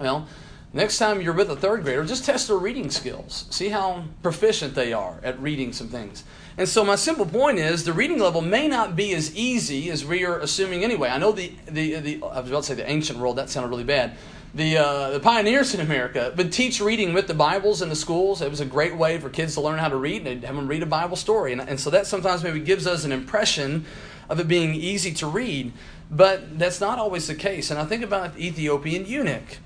Well, 0.00 0.26
next 0.72 0.98
time 0.98 1.20
you're 1.20 1.34
with 1.34 1.50
a 1.50 1.56
third 1.56 1.84
grader, 1.84 2.04
just 2.04 2.24
test 2.24 2.48
their 2.48 2.56
reading 2.56 2.90
skills. 2.90 3.46
See 3.50 3.68
how 3.68 4.04
proficient 4.22 4.74
they 4.74 4.92
are 4.92 5.20
at 5.22 5.40
reading 5.40 5.72
some 5.72 5.88
things. 5.88 6.24
And 6.56 6.68
so 6.68 6.84
my 6.84 6.96
simple 6.96 7.26
point 7.26 7.58
is 7.58 7.84
the 7.84 7.92
reading 7.92 8.18
level 8.18 8.40
may 8.40 8.68
not 8.68 8.94
be 8.94 9.14
as 9.14 9.34
easy 9.36 9.90
as 9.90 10.04
we 10.04 10.24
are 10.24 10.38
assuming 10.38 10.84
anyway. 10.84 11.08
I 11.08 11.18
know 11.18 11.32
the, 11.32 11.52
the, 11.66 11.94
the 12.00 12.22
I 12.22 12.40
was 12.40 12.50
about 12.50 12.62
to 12.62 12.68
say 12.68 12.74
the 12.74 12.88
ancient 12.88 13.18
world, 13.18 13.36
that 13.36 13.50
sounded 13.50 13.68
really 13.68 13.84
bad. 13.84 14.16
The, 14.54 14.78
uh, 14.78 15.10
the 15.10 15.20
pioneers 15.20 15.74
in 15.74 15.80
America 15.80 16.32
would 16.36 16.52
teach 16.52 16.80
reading 16.80 17.12
with 17.12 17.26
the 17.26 17.34
Bibles 17.34 17.82
in 17.82 17.88
the 17.88 17.96
schools. 17.96 18.40
It 18.40 18.50
was 18.50 18.60
a 18.60 18.64
great 18.66 18.96
way 18.96 19.18
for 19.18 19.28
kids 19.28 19.54
to 19.54 19.60
learn 19.60 19.80
how 19.80 19.88
to 19.88 19.96
read. 19.96 20.24
They'd 20.24 20.44
have 20.44 20.54
them 20.54 20.68
read 20.68 20.84
a 20.84 20.86
Bible 20.86 21.16
story. 21.16 21.50
And, 21.50 21.60
and 21.60 21.80
so 21.80 21.90
that 21.90 22.06
sometimes 22.06 22.44
maybe 22.44 22.60
gives 22.60 22.86
us 22.86 23.04
an 23.04 23.10
impression 23.10 23.84
of 24.28 24.38
it 24.38 24.46
being 24.46 24.74
easy 24.74 25.12
to 25.14 25.26
read. 25.26 25.72
But 26.08 26.56
that's 26.56 26.80
not 26.80 27.00
always 27.00 27.26
the 27.26 27.34
case. 27.34 27.72
And 27.72 27.80
I 27.80 27.84
think 27.84 28.04
about 28.04 28.34
the 28.34 28.46
Ethiopian 28.46 29.06
eunuch 29.06 29.58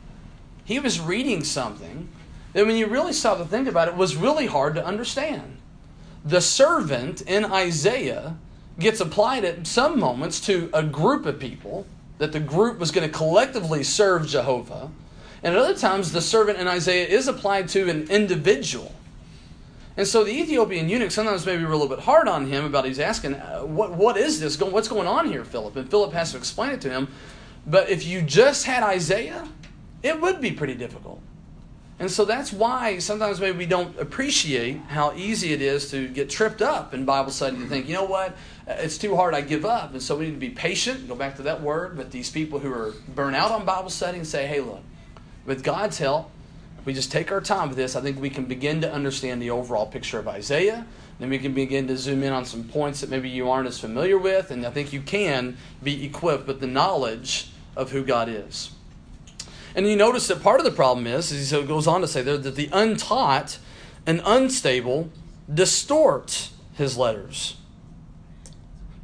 he 0.68 0.78
was 0.78 1.00
reading 1.00 1.42
something 1.44 2.10
that, 2.52 2.66
when 2.66 2.76
you 2.76 2.88
really 2.88 3.14
stop 3.14 3.38
to 3.38 3.46
think 3.46 3.66
about 3.66 3.88
it, 3.88 3.96
was 3.96 4.16
really 4.16 4.44
hard 4.44 4.74
to 4.74 4.84
understand. 4.84 5.56
The 6.26 6.42
servant 6.42 7.22
in 7.22 7.46
Isaiah 7.46 8.36
gets 8.78 9.00
applied 9.00 9.46
at 9.46 9.66
some 9.66 9.98
moments 9.98 10.40
to 10.40 10.68
a 10.74 10.82
group 10.82 11.24
of 11.24 11.40
people, 11.40 11.86
that 12.18 12.32
the 12.32 12.40
group 12.40 12.78
was 12.78 12.90
going 12.90 13.08
to 13.08 13.16
collectively 13.16 13.82
serve 13.82 14.26
Jehovah. 14.26 14.90
And 15.42 15.54
at 15.54 15.58
other 15.58 15.74
times, 15.74 16.12
the 16.12 16.20
servant 16.20 16.58
in 16.58 16.68
Isaiah 16.68 17.06
is 17.06 17.28
applied 17.28 17.70
to 17.70 17.88
an 17.88 18.10
individual. 18.10 18.94
And 19.96 20.06
so 20.06 20.22
the 20.22 20.32
Ethiopian 20.32 20.90
eunuch 20.90 21.12
sometimes 21.12 21.46
maybe 21.46 21.64
we're 21.64 21.72
a 21.72 21.78
little 21.78 21.96
bit 21.96 22.04
hard 22.04 22.28
on 22.28 22.46
him 22.46 22.66
about 22.66 22.84
he's 22.84 22.98
asking, 22.98 23.36
uh, 23.36 23.60
what, 23.62 23.94
what 23.94 24.18
is 24.18 24.38
this? 24.38 24.60
What's 24.60 24.88
going 24.88 25.08
on 25.08 25.28
here, 25.28 25.46
Philip? 25.46 25.76
And 25.76 25.90
Philip 25.90 26.12
has 26.12 26.32
to 26.32 26.36
explain 26.36 26.72
it 26.72 26.82
to 26.82 26.90
him. 26.90 27.08
But 27.66 27.88
if 27.88 28.04
you 28.06 28.20
just 28.20 28.66
had 28.66 28.82
Isaiah, 28.82 29.48
it 30.02 30.20
would 30.20 30.40
be 30.40 30.52
pretty 30.52 30.74
difficult. 30.74 31.20
And 32.00 32.10
so 32.10 32.24
that's 32.24 32.52
why 32.52 32.98
sometimes 32.98 33.40
maybe 33.40 33.58
we 33.58 33.66
don't 33.66 33.98
appreciate 33.98 34.78
how 34.88 35.12
easy 35.14 35.52
it 35.52 35.60
is 35.60 35.90
to 35.90 36.06
get 36.06 36.30
tripped 36.30 36.62
up 36.62 36.94
in 36.94 37.04
Bible 37.04 37.32
study 37.32 37.56
to 37.56 37.66
think, 37.66 37.88
you 37.88 37.94
know 37.94 38.04
what, 38.04 38.30
uh, 38.68 38.76
it's 38.78 38.98
too 38.98 39.16
hard, 39.16 39.34
I 39.34 39.40
give 39.40 39.64
up. 39.64 39.92
And 39.92 40.02
so 40.02 40.16
we 40.16 40.26
need 40.26 40.34
to 40.34 40.38
be 40.38 40.50
patient, 40.50 41.08
go 41.08 41.16
back 41.16 41.34
to 41.36 41.42
that 41.42 41.60
word, 41.60 41.96
but 41.96 42.12
these 42.12 42.30
people 42.30 42.60
who 42.60 42.72
are 42.72 42.94
burnt 43.16 43.34
out 43.34 43.50
on 43.50 43.64
Bible 43.64 43.90
study 43.90 44.18
and 44.18 44.26
say, 44.26 44.46
hey, 44.46 44.60
look, 44.60 44.82
with 45.44 45.64
God's 45.64 45.98
help, 45.98 46.30
if 46.78 46.86
we 46.86 46.94
just 46.94 47.10
take 47.10 47.32
our 47.32 47.40
time 47.40 47.68
with 47.68 47.76
this, 47.76 47.96
I 47.96 48.00
think 48.00 48.20
we 48.20 48.30
can 48.30 48.44
begin 48.44 48.80
to 48.82 48.92
understand 48.92 49.42
the 49.42 49.50
overall 49.50 49.86
picture 49.86 50.20
of 50.20 50.28
Isaiah. 50.28 50.86
Then 51.18 51.30
we 51.30 51.40
can 51.40 51.52
begin 51.52 51.88
to 51.88 51.96
zoom 51.96 52.22
in 52.22 52.32
on 52.32 52.44
some 52.44 52.62
points 52.62 53.00
that 53.00 53.10
maybe 53.10 53.28
you 53.28 53.50
aren't 53.50 53.66
as 53.66 53.80
familiar 53.80 54.18
with, 54.18 54.52
and 54.52 54.64
I 54.64 54.70
think 54.70 54.92
you 54.92 55.00
can 55.00 55.56
be 55.82 56.04
equipped 56.04 56.46
with 56.46 56.60
the 56.60 56.68
knowledge 56.68 57.50
of 57.74 57.90
who 57.90 58.04
God 58.04 58.28
is. 58.28 58.70
And 59.78 59.86
you 59.86 59.94
notice 59.94 60.26
that 60.26 60.42
part 60.42 60.58
of 60.58 60.64
the 60.64 60.72
problem 60.72 61.06
is, 61.06 61.30
he 61.30 61.62
goes 61.62 61.86
on 61.86 62.00
to 62.00 62.08
say 62.08 62.20
there, 62.20 62.36
that 62.36 62.56
the 62.56 62.68
untaught 62.72 63.60
and 64.06 64.20
unstable 64.24 65.08
distort 65.54 66.50
his 66.74 66.96
letters. 66.96 67.58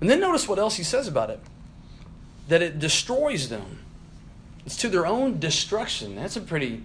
And 0.00 0.10
then 0.10 0.18
notice 0.18 0.48
what 0.48 0.58
else 0.58 0.74
he 0.74 0.82
says 0.82 1.06
about 1.06 1.30
it 1.30 1.38
that 2.48 2.60
it 2.60 2.80
destroys 2.80 3.50
them. 3.50 3.84
It's 4.66 4.76
to 4.78 4.88
their 4.88 5.06
own 5.06 5.38
destruction. 5.38 6.16
That's 6.16 6.34
a 6.34 6.40
pretty 6.40 6.82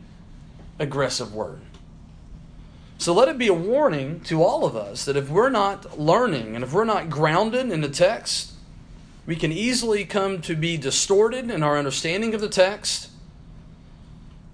aggressive 0.78 1.34
word. 1.34 1.62
So 3.00 3.12
let 3.12 3.28
it 3.28 3.40
be 3.40 3.48
a 3.48 3.56
warning 3.56 4.20
to 4.26 4.44
all 4.44 4.66
of 4.66 4.76
us 4.76 5.04
that 5.06 5.18
if 5.18 5.32
we're 5.32 5.50
not 5.50 6.00
learning 6.00 6.54
and 6.54 6.64
if 6.64 6.74
we're 6.74 6.86
not 6.86 7.10
grounded 7.10 7.72
in 7.72 7.82
the 7.82 7.90
text, 7.90 8.52
we 9.26 9.36
can 9.36 9.52
easily 9.52 10.06
come 10.06 10.42
to 10.42 10.56
be 10.56 10.78
distorted 10.78 11.50
in 11.50 11.64
our 11.64 11.76
understanding 11.76 12.36
of 12.36 12.42
the 12.42 12.50
text 12.50 13.10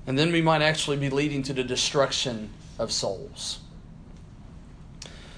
and 0.08 0.18
then 0.18 0.32
we 0.32 0.42
might 0.42 0.62
actually 0.62 0.98
be 0.98 1.10
leading 1.10 1.44
to 1.44 1.54
the 1.54 1.64
destruction 1.64 2.50
of 2.78 2.92
souls. 2.92 3.60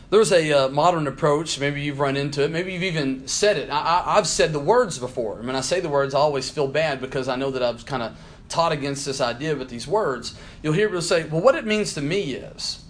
There's 0.09 0.31
a 0.31 0.51
uh, 0.53 0.69
modern 0.69 1.05
approach, 1.05 1.59
maybe 1.59 1.81
you've 1.81 1.99
run 1.99 2.15
into 2.15 2.43
it, 2.43 2.51
maybe 2.51 2.71
you've 2.73 2.83
even 2.83 3.27
said 3.27 3.57
it. 3.57 3.69
I, 3.69 4.15
have 4.15 4.27
said 4.27 4.53
the 4.53 4.59
words 4.59 4.97
before. 4.99 5.37
And 5.37 5.47
when 5.47 5.55
I 5.55 5.61
say 5.61 5.81
the 5.81 5.89
words, 5.89 6.13
I 6.13 6.19
always 6.19 6.49
feel 6.49 6.67
bad 6.67 7.01
because 7.01 7.27
I 7.27 7.35
know 7.35 7.51
that 7.51 7.61
I've 7.61 7.85
kind 7.85 8.01
of 8.01 8.17
taught 8.47 8.71
against 8.71 9.05
this 9.05 9.19
idea 9.19 9.55
with 9.55 9.69
these 9.69 9.85
words. 9.85 10.37
You'll 10.63 10.73
hear 10.73 10.87
people 10.87 11.01
say, 11.01 11.25
well, 11.25 11.41
what 11.41 11.55
it 11.55 11.65
means 11.65 11.93
to 11.95 12.01
me 12.01 12.33
is, 12.35 12.83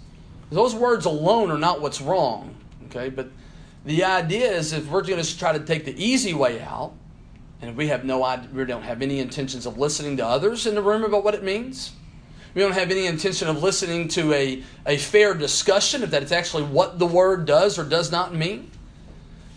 those 0.50 0.76
words 0.76 1.06
alone 1.06 1.50
are 1.50 1.58
not 1.58 1.80
what's 1.80 2.00
wrong, 2.00 2.54
okay? 2.86 3.08
But 3.08 3.30
the 3.84 4.04
idea 4.04 4.52
is 4.52 4.72
if 4.72 4.88
we're 4.88 5.02
going 5.02 5.22
to 5.22 5.38
try 5.38 5.52
to 5.52 5.60
take 5.60 5.84
the 5.84 6.02
easy 6.02 6.34
way 6.34 6.60
out, 6.60 6.92
and 7.60 7.76
we 7.76 7.88
have 7.88 8.04
no 8.04 8.24
idea, 8.24 8.48
we 8.52 8.64
don't 8.64 8.82
have 8.82 9.02
any 9.02 9.18
intentions 9.18 9.66
of 9.66 9.78
listening 9.78 10.16
to 10.18 10.26
others 10.26 10.66
in 10.66 10.74
the 10.74 10.82
room 10.82 11.04
about 11.04 11.24
what 11.24 11.34
it 11.34 11.42
means. 11.42 11.92
We 12.54 12.62
don't 12.62 12.72
have 12.72 12.90
any 12.90 13.06
intention 13.06 13.48
of 13.48 13.62
listening 13.62 14.08
to 14.08 14.32
a, 14.32 14.62
a 14.86 14.96
fair 14.96 15.34
discussion 15.34 16.02
of 16.02 16.10
that 16.12 16.22
it's 16.22 16.32
actually 16.32 16.64
what 16.64 16.98
the 16.98 17.06
word 17.06 17.46
does 17.46 17.78
or 17.78 17.84
does 17.84 18.10
not 18.10 18.34
mean. 18.34 18.70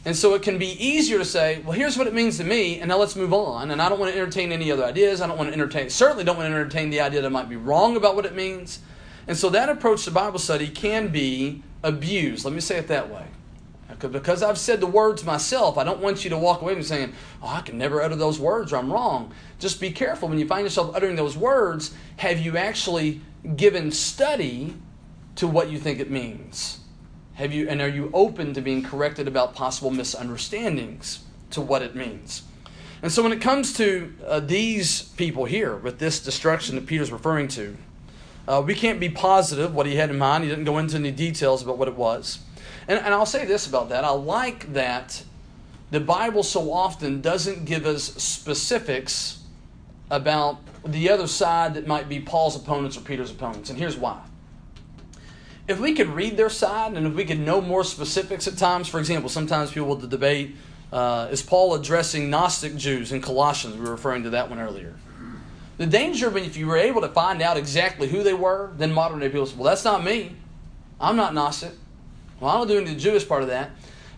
And 0.03 0.15
so 0.15 0.33
it 0.33 0.41
can 0.41 0.57
be 0.57 0.71
easier 0.83 1.19
to 1.19 1.25
say, 1.25 1.61
well, 1.61 1.73
here's 1.73 1.95
what 1.95 2.07
it 2.07 2.13
means 2.13 2.37
to 2.37 2.43
me, 2.43 2.79
and 2.79 2.89
now 2.89 2.97
let's 2.97 3.15
move 3.15 3.33
on. 3.33 3.69
And 3.69 3.79
I 3.79 3.87
don't 3.87 3.99
want 3.99 4.11
to 4.11 4.19
entertain 4.19 4.51
any 4.51 4.71
other 4.71 4.83
ideas. 4.83 5.21
I 5.21 5.27
don't 5.27 5.37
want 5.37 5.49
to 5.49 5.53
entertain, 5.53 5.91
certainly 5.91 6.23
don't 6.23 6.37
want 6.37 6.49
to 6.49 6.55
entertain 6.55 6.89
the 6.89 7.01
idea 7.01 7.21
that 7.21 7.27
I 7.27 7.29
might 7.29 7.49
be 7.49 7.55
wrong 7.55 7.95
about 7.95 8.15
what 8.15 8.25
it 8.25 8.35
means. 8.35 8.79
And 9.27 9.37
so 9.37 9.49
that 9.51 9.69
approach 9.69 10.05
to 10.05 10.11
Bible 10.11 10.39
study 10.39 10.67
can 10.67 11.09
be 11.09 11.61
abused. 11.83 12.45
Let 12.45 12.53
me 12.55 12.61
say 12.61 12.77
it 12.77 12.87
that 12.87 13.11
way 13.11 13.25
because 14.09 14.41
I've 14.41 14.57
said 14.57 14.79
the 14.79 14.87
words 14.87 15.23
myself, 15.23 15.77
I 15.77 15.83
don't 15.83 15.99
want 15.99 16.23
you 16.23 16.29
to 16.29 16.37
walk 16.37 16.61
away 16.61 16.73
from 16.73 16.83
saying, 16.83 17.13
Oh, 17.41 17.47
I 17.47 17.61
can 17.61 17.77
never 17.77 18.01
utter 18.01 18.15
those 18.15 18.39
words 18.39 18.73
or 18.73 18.77
I'm 18.77 18.91
wrong. 18.91 19.33
Just 19.59 19.79
be 19.79 19.91
careful 19.91 20.29
when 20.29 20.39
you 20.39 20.47
find 20.47 20.63
yourself 20.63 20.95
uttering 20.95 21.15
those 21.15 21.37
words. 21.37 21.93
Have 22.17 22.39
you 22.39 22.57
actually 22.57 23.21
given 23.55 23.91
study 23.91 24.75
to 25.35 25.47
what 25.47 25.69
you 25.69 25.79
think 25.79 25.99
it 25.99 26.09
means? 26.09 26.79
Have 27.35 27.53
you, 27.53 27.67
and 27.67 27.81
are 27.81 27.87
you 27.87 28.11
open 28.13 28.53
to 28.53 28.61
being 28.61 28.83
corrected 28.83 29.27
about 29.27 29.55
possible 29.55 29.89
misunderstandings 29.89 31.23
to 31.51 31.61
what 31.61 31.81
it 31.81 31.95
means? 31.95 32.43
And 33.01 33.11
so 33.11 33.23
when 33.23 33.31
it 33.31 33.41
comes 33.41 33.73
to 33.77 34.13
uh, 34.27 34.39
these 34.41 35.01
people 35.01 35.45
here, 35.45 35.75
with 35.75 35.97
this 35.97 36.19
destruction 36.19 36.75
that 36.75 36.85
Peter's 36.85 37.11
referring 37.11 37.47
to, 37.49 37.77
uh, 38.47 38.61
we 38.63 38.75
can't 38.75 38.99
be 38.99 39.09
positive 39.09 39.73
what 39.73 39.85
he 39.85 39.95
had 39.95 40.09
in 40.09 40.17
mind. 40.17 40.43
He 40.43 40.49
didn't 40.49 40.65
go 40.65 40.77
into 40.77 40.97
any 40.97 41.11
details 41.11 41.63
about 41.63 41.77
what 41.77 41.87
it 41.87 41.95
was. 41.95 42.39
And, 42.87 42.99
and 42.99 43.13
I'll 43.13 43.25
say 43.25 43.45
this 43.45 43.67
about 43.67 43.89
that. 43.89 44.03
I 44.03 44.09
like 44.09 44.73
that 44.73 45.23
the 45.91 45.99
Bible 45.99 46.43
so 46.43 46.71
often 46.71 47.21
doesn't 47.21 47.65
give 47.65 47.85
us 47.85 48.03
specifics 48.03 49.39
about 50.09 50.59
the 50.85 51.09
other 51.09 51.27
side 51.27 51.73
that 51.75 51.85
might 51.85 52.09
be 52.09 52.19
Paul's 52.19 52.55
opponents 52.55 52.97
or 52.97 53.01
Peter's 53.01 53.31
opponents. 53.31 53.69
And 53.69 53.77
here's 53.77 53.97
why. 53.97 54.21
If 55.67 55.79
we 55.79 55.93
could 55.93 56.07
read 56.07 56.37
their 56.37 56.49
side 56.49 56.93
and 56.93 57.05
if 57.05 57.13
we 57.13 57.23
could 57.23 57.39
know 57.39 57.61
more 57.61 57.83
specifics 57.83 58.47
at 58.47 58.57
times, 58.57 58.87
for 58.87 58.99
example, 58.99 59.29
sometimes 59.29 59.71
people 59.71 59.89
will 59.89 59.95
debate 59.95 60.55
uh, 60.91 61.29
is 61.31 61.41
Paul 61.41 61.73
addressing 61.75 62.29
Gnostic 62.29 62.75
Jews 62.75 63.13
in 63.13 63.21
Colossians? 63.21 63.77
We 63.77 63.85
were 63.85 63.91
referring 63.91 64.23
to 64.23 64.31
that 64.31 64.49
one 64.49 64.59
earlier. 64.59 64.93
The 65.77 65.85
danger 65.85 66.27
of 66.27 66.37
if 66.37 66.57
you 66.57 66.67
were 66.67 66.77
able 66.77 67.01
to 67.01 67.07
find 67.07 67.41
out 67.41 67.57
exactly 67.57 68.07
who 68.07 68.23
they 68.23 68.33
were, 68.33 68.71
then 68.77 68.91
modern 68.91 69.19
day 69.19 69.29
people 69.29 69.45
say, 69.45 69.55
well, 69.55 69.63
that's 69.63 69.85
not 69.85 70.03
me. 70.03 70.35
I'm 70.99 71.15
not 71.15 71.33
Gnostic. 71.33 71.71
Well, 72.41 72.49
I 72.49 72.57
don't 72.57 72.67
do 72.67 72.77
any 72.77 72.95
the 72.95 72.99
Jewish 72.99 73.27
part 73.27 73.43
of 73.43 73.49
that. 73.49 73.69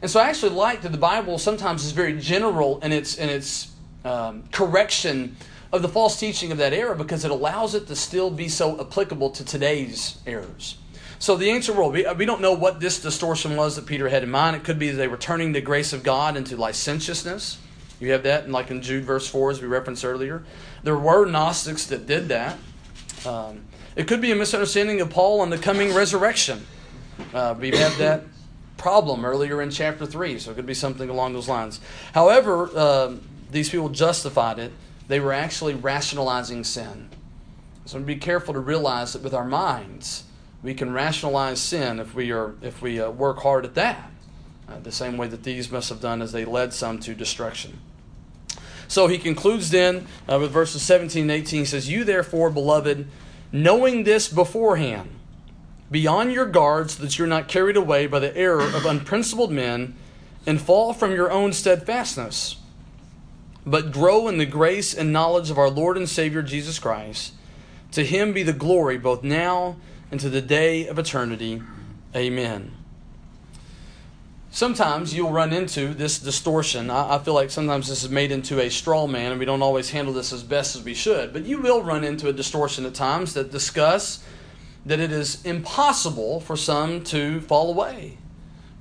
And 0.02 0.10
so 0.10 0.20
I 0.20 0.30
actually 0.30 0.54
like 0.54 0.82
that 0.82 0.92
the 0.92 0.98
Bible 0.98 1.38
sometimes 1.38 1.86
is 1.86 1.92
very 1.92 2.18
general 2.20 2.80
in 2.80 2.92
its, 2.92 3.16
in 3.16 3.30
its 3.30 3.72
um, 4.06 4.44
correction 4.52 5.36
of 5.74 5.82
the 5.82 5.90
false 5.90 6.20
teaching 6.20 6.52
of 6.52 6.58
that 6.58 6.74
era 6.74 6.96
because 6.96 7.26
it 7.26 7.32
allows 7.32 7.76
it 7.76 7.88
to 7.88 7.96
still 7.96 8.32
be 8.32 8.48
so 8.48 8.80
applicable 8.80 9.32
to 9.32 9.44
today's 9.46 10.20
errors. 10.26 10.78
So 11.20 11.36
the 11.36 11.50
ancient 11.50 11.78
world, 11.78 11.94
we, 11.94 12.06
we 12.14 12.26
don't 12.26 12.42
know 12.42 12.54
what 12.54 12.80
this 12.80 13.02
distortion 13.02 13.56
was 13.56 13.76
that 13.76 13.86
Peter 13.86 14.08
had 14.08 14.24
in 14.24 14.30
mind. 14.30 14.56
It 14.56 14.64
could 14.64 14.80
be 14.80 14.90
they 14.90 15.08
were 15.08 15.18
turning 15.18 15.52
the 15.52 15.62
grace 15.62 15.92
of 15.92 16.04
God 16.04 16.38
into 16.38 16.56
licentiousness. 16.56 17.58
You 18.00 18.12
have 18.12 18.24
that 18.24 18.46
in, 18.46 18.52
like 18.52 18.72
in 18.72 18.82
Jude 18.82 19.04
verse 19.04 19.28
4, 19.28 19.52
as 19.52 19.62
we 19.62 19.68
referenced 19.68 20.06
earlier. 20.06 20.44
There 20.84 20.98
were 20.98 21.26
Gnostics 21.26 21.86
that 21.88 22.06
did 22.06 22.28
that. 22.30 22.58
Um, 23.26 23.64
it 23.96 24.08
could 24.08 24.22
be 24.22 24.32
a 24.32 24.36
misunderstanding 24.36 25.02
of 25.02 25.10
Paul 25.10 25.42
on 25.42 25.50
the 25.50 25.58
coming 25.58 25.94
resurrection. 25.94 26.66
Uh, 27.34 27.56
we 27.60 27.72
have 27.72 27.98
that 27.98 28.24
problem 28.78 29.26
earlier 29.26 29.62
in 29.62 29.70
chapter 29.70 30.06
3, 30.06 30.40
so 30.40 30.52
it 30.52 30.56
could 30.56 30.66
be 30.66 30.74
something 30.74 31.10
along 31.10 31.34
those 31.34 31.48
lines. 31.48 31.80
However, 32.14 32.70
uh, 32.76 33.16
these 33.52 33.70
people 33.70 33.90
justified 33.90 34.60
it 34.60 34.72
they 35.08 35.20
were 35.20 35.34
actually 35.34 35.74
rationalizing 35.74 36.64
sin. 36.64 37.10
So 37.86 38.00
be 38.00 38.16
careful 38.16 38.54
to 38.54 38.60
realize 38.60 39.14
that 39.14 39.22
with 39.22 39.34
our 39.34 39.46
minds, 39.46 40.24
we 40.62 40.74
can 40.74 40.94
rationalize 40.94 41.60
sin 41.60 42.00
if 42.00 42.16
we, 42.16 42.32
are, 42.32 42.56
if 42.62 42.82
we 42.82 43.00
uh, 43.00 43.12
work 43.12 43.40
hard 43.40 43.66
at 43.66 43.76
that. 43.76 44.12
Uh, 44.70 44.80
the 44.80 44.92
same 44.92 45.18
way 45.18 45.28
that 45.28 45.44
these 45.44 45.70
must 45.70 45.90
have 45.90 46.00
done 46.00 46.22
as 46.22 46.32
they 46.32 46.46
led 46.46 46.74
some 46.74 47.00
to 47.00 47.14
destruction. 47.14 47.80
So 48.88 49.08
he 49.08 49.18
concludes 49.18 49.72
then 49.72 50.08
uh, 50.30 50.40
with 50.40 50.52
verses 50.52 50.82
17 50.82 51.24
and 51.24 51.32
18. 51.32 51.60
He 51.60 51.66
says, 51.66 51.90
You 51.90 52.06
therefore, 52.06 52.50
beloved, 52.50 53.08
knowing 53.52 54.06
this 54.06 54.30
beforehand, 54.30 55.10
be 55.92 56.08
on 56.08 56.32
your 56.32 56.46
guard 56.46 56.92
so 56.92 57.04
that 57.04 57.18
you're 57.18 57.28
not 57.28 57.48
carried 57.48 57.78
away 57.78 58.08
by 58.08 58.20
the 58.20 58.36
error 58.36 58.64
of 58.64 58.86
unprincipled 58.86 59.52
men 59.52 59.96
and 60.46 60.62
fall 60.62 60.94
from 60.94 61.12
your 61.12 61.32
own 61.32 61.54
steadfastness 61.54 62.58
but 63.66 63.92
grow 63.92 64.28
in 64.28 64.38
the 64.38 64.46
grace 64.46 64.94
and 64.94 65.14
knowledge 65.14 65.50
of 65.50 65.58
our 65.58 65.70
Lord 65.70 65.98
and 65.98 66.08
Savior 66.08 66.42
Jesus 66.42 66.80
Christ. 66.80 67.34
To 67.92 68.04
him 68.04 68.34
be 68.34 68.44
the 68.44 68.54
glory 68.54 68.98
both 68.98 69.24
now 69.24 69.78
and 70.12 70.20
to 70.20 70.30
the 70.30 70.42
day 70.42 70.88
of 70.88 71.00
eternity. 71.00 71.62
Amen. 72.16 72.72
Sometimes 74.52 75.16
you'll 75.16 75.32
run 75.32 75.52
into 75.52 75.94
this 75.94 76.20
distortion. 76.20 76.92
I, 76.92 77.18
feel 77.18 77.34
like 77.34 77.50
sometimes 77.50 77.88
this 77.88 78.04
is 78.04 78.10
made 78.10 78.32
into 78.32 78.62
a 78.62 78.70
straw 78.70 79.08
man, 79.08 79.32
and 79.32 79.40
we 79.40 79.46
don't 79.46 79.64
always 79.64 79.90
handle 79.90 80.14
this 80.14 80.32
as 80.32 80.44
best 80.44 80.76
as 80.76 80.84
we 80.84 80.94
should. 80.94 81.34
But 81.34 81.46
you 81.46 81.60
will 81.60 81.82
run 81.82 82.04
into 82.04 82.30
a 82.30 82.34
distortion 82.34 82.86
at 82.86 82.94
times 82.94 83.34
that 83.34 83.52
discuss 83.52 84.24
that 84.86 85.00
it 85.00 85.12
is 85.12 85.44
impossible 85.46 86.40
for 86.40 86.58
some 86.58 87.04
to 87.06 87.40
fall 87.42 87.70
away. 87.70 88.18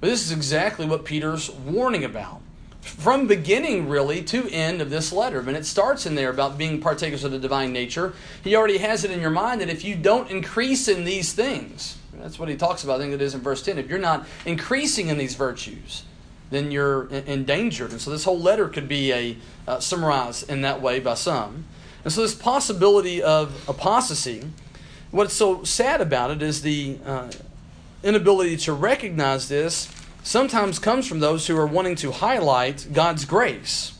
But 0.00 0.08
this 0.08 0.24
is 0.24 0.32
exactly 0.32 0.86
what 0.86 1.04
Peter's 1.04 1.50
warning 1.50 2.04
about 2.04 2.40
from 2.82 3.28
beginning 3.28 3.88
really 3.88 4.22
to 4.24 4.48
end 4.50 4.80
of 4.80 4.90
this 4.90 5.12
letter. 5.12 5.40
When 5.40 5.54
it 5.54 5.64
starts 5.64 6.04
in 6.04 6.16
there 6.16 6.30
about 6.30 6.58
being 6.58 6.80
partakers 6.80 7.22
of 7.22 7.30
the 7.30 7.38
divine 7.38 7.72
nature, 7.72 8.12
he 8.42 8.56
already 8.56 8.78
has 8.78 9.04
it 9.04 9.12
in 9.12 9.20
your 9.20 9.30
mind 9.30 9.60
that 9.60 9.68
if 9.68 9.84
you 9.84 9.94
don't 9.94 10.28
increase 10.30 10.88
in 10.88 11.04
these 11.04 11.32
things, 11.32 11.96
that's 12.14 12.38
what 12.38 12.48
he 12.48 12.56
talks 12.56 12.82
about. 12.82 12.96
I 12.96 13.04
think 13.04 13.14
it 13.14 13.22
is 13.22 13.34
in 13.34 13.40
verse 13.40 13.62
10. 13.62 13.78
If 13.78 13.88
you're 13.88 13.98
not 13.98 14.26
increasing 14.44 15.08
in 15.08 15.18
these 15.18 15.34
virtues, 15.34 16.02
then 16.50 16.70
you're 16.70 17.08
endangered. 17.08 17.92
And 17.92 18.00
so 18.00 18.10
this 18.10 18.24
whole 18.24 18.38
letter 18.38 18.68
could 18.68 18.88
be 18.88 19.12
a 19.12 19.36
uh, 19.66 19.80
summarized 19.80 20.50
in 20.50 20.62
that 20.62 20.82
way 20.82 21.00
by 21.00 21.14
some. 21.14 21.64
And 22.04 22.12
so 22.12 22.22
this 22.22 22.34
possibility 22.34 23.22
of 23.22 23.68
apostasy, 23.68 24.42
what's 25.12 25.34
so 25.34 25.62
sad 25.62 26.00
about 26.00 26.32
it 26.32 26.42
is 26.42 26.62
the 26.62 26.98
uh, 27.06 27.30
inability 28.02 28.56
to 28.56 28.72
recognize 28.72 29.48
this 29.48 29.88
sometimes 30.24 30.78
comes 30.78 31.06
from 31.06 31.20
those 31.20 31.46
who 31.46 31.56
are 31.56 31.66
wanting 31.66 31.94
to 31.96 32.10
highlight 32.10 32.88
God's 32.92 33.24
grace. 33.24 33.96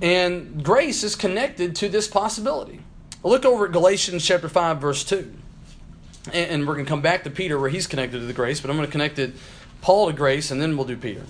And 0.00 0.64
grace 0.64 1.02
is 1.02 1.16
connected 1.16 1.76
to 1.76 1.88
this 1.88 2.08
possibility. 2.08 2.80
Look 3.22 3.44
over 3.44 3.66
at 3.66 3.72
Galatians 3.72 4.24
chapter 4.24 4.48
5, 4.48 4.78
verse 4.78 5.04
2. 5.04 5.32
And 6.32 6.66
we're 6.66 6.74
going 6.74 6.86
to 6.86 6.88
come 6.88 7.02
back 7.02 7.24
to 7.24 7.30
Peter 7.30 7.58
where 7.58 7.70
he's 7.70 7.86
connected 7.86 8.18
to 8.20 8.26
the 8.26 8.32
grace, 8.32 8.60
but 8.60 8.70
I'm 8.70 8.76
going 8.76 8.86
to 8.86 8.92
connect 8.92 9.18
it 9.18 9.34
Paul 9.82 10.06
to 10.06 10.12
grace, 10.12 10.50
and 10.50 10.60
then 10.60 10.76
we'll 10.76 10.86
do 10.86 10.96
Peter. 10.96 11.22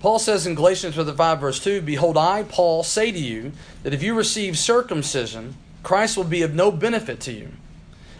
Paul 0.00 0.18
says 0.18 0.46
in 0.46 0.54
Galatians 0.54 0.94
chapter 0.94 1.12
5, 1.12 1.40
verse 1.40 1.62
2 1.62 1.82
Behold, 1.82 2.16
I, 2.16 2.44
Paul, 2.44 2.82
say 2.82 3.12
to 3.12 3.18
you 3.18 3.52
that 3.82 3.92
if 3.92 4.02
you 4.02 4.14
receive 4.14 4.58
circumcision, 4.58 5.56
Christ 5.82 6.16
will 6.16 6.24
be 6.24 6.42
of 6.42 6.54
no 6.54 6.70
benefit 6.70 7.20
to 7.20 7.32
you. 7.32 7.52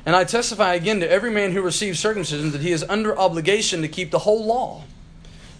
And 0.07 0.15
I 0.15 0.23
testify 0.23 0.75
again 0.75 1.01
to 1.01 1.11
every 1.11 1.33
man 1.33 1.51
who 1.51 1.61
receives 1.61 1.99
circumcision 1.99 2.53
that 2.53 2.61
he 2.61 2.71
is 2.71 2.85
under 2.89 3.19
obligation 3.19 3.83
to 3.83 3.89
keep 3.89 4.13
the 4.13 4.21
whole 4.21 4.45
law. 4.45 4.85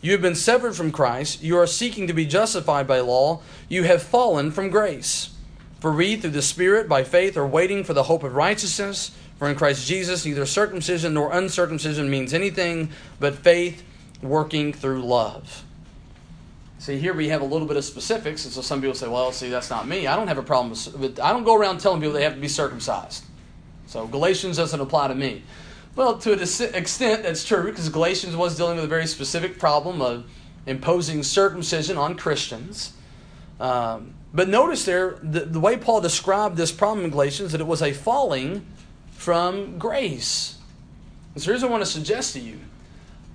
You 0.01 0.13
have 0.13 0.23
been 0.23 0.37
severed 0.37 0.77
from 0.77 0.93
Christ. 0.93 1.43
You 1.43 1.59
are 1.59 1.67
seeking 1.67 2.07
to 2.07 2.13
be 2.13 2.27
justified 2.27 2.87
by 2.87 3.01
law. 3.01 3.43
You 3.69 3.83
have 3.83 4.05
fallen 4.05 4.53
from 4.53 4.71
grace. 4.71 5.31
For 5.81 5.93
we, 5.93 6.15
through 6.15 6.31
the 6.31 6.43
Spirit, 6.43 6.89
by 6.89 7.03
faith, 7.03 7.37
are 7.37 7.47
waiting 7.47 7.83
for 7.83 7.93
the 7.93 8.05
hope 8.05 8.23
of 8.23 8.37
righteousness. 8.37 9.11
For 9.39 9.51
in 9.51 9.57
Christ 9.57 9.87
Jesus, 9.87 10.25
neither 10.25 10.47
circumcision 10.47 11.13
nor 11.15 11.33
uncircumcision 11.33 12.09
means 12.09 12.33
anything 12.33 12.91
but 13.19 13.35
faith 13.35 13.83
working 14.23 14.73
through 14.73 15.03
love. 15.05 15.65
See, 16.79 16.99
here 16.99 17.15
we 17.15 17.31
have 17.31 17.43
a 17.43 17.45
little 17.45 17.67
bit 17.67 17.77
of 17.77 17.85
specifics, 17.85 18.45
and 18.45 18.55
so 18.55 18.61
some 18.61 18.81
people 18.81 18.95
say, 18.95 19.09
well, 19.09 19.33
see, 19.33 19.49
that's 19.49 19.71
not 19.71 19.89
me. 19.89 20.07
I 20.07 20.15
don't 20.15 20.29
have 20.29 20.39
a 20.39 20.43
problem 20.43 20.71
with, 20.71 21.19
I 21.19 21.33
don't 21.33 21.45
go 21.45 21.57
around 21.57 21.79
telling 21.79 22.01
people 22.01 22.15
they 22.15 22.23
have 22.23 22.35
to 22.35 22.41
be 22.41 22.49
circumcised. 22.49 23.25
So 23.87 24.07
Galatians 24.07 24.57
doesn't 24.57 24.81
apply 24.81 25.09
to 25.09 25.15
me. 25.15 25.43
Well, 25.95 26.19
to 26.19 26.33
an 26.35 26.41
extent, 26.41 27.23
that's 27.23 27.45
true 27.45 27.65
because 27.65 27.89
Galatians 27.89 28.37
was 28.37 28.57
dealing 28.57 28.77
with 28.77 28.85
a 28.85 28.89
very 28.89 29.07
specific 29.07 29.59
problem 29.59 30.03
of 30.03 30.27
imposing 30.67 31.23
circumcision 31.23 31.97
on 31.97 32.17
Christians. 32.17 32.93
Um, 33.59 34.15
but 34.35 34.49
notice 34.49 34.85
there, 34.85 35.19
the, 35.23 35.41
the 35.41 35.61
way 35.61 35.79
Paul 35.79 36.03
described 36.03 36.57
this 36.57 36.71
problem 36.71 37.05
in 37.07 37.11
Galatians, 37.11 37.53
that 37.53 37.61
it 37.61 37.67
was 37.67 37.81
a 37.81 37.93
falling 37.93 38.67
from 39.13 39.79
grace. 39.79 40.59
And 41.35 41.43
so 41.43 41.51
here's 41.51 41.63
what 41.63 41.69
I 41.69 41.73
want 41.73 41.85
to 41.85 41.91
suggest 41.91 42.35
to 42.35 42.41
you 42.41 42.59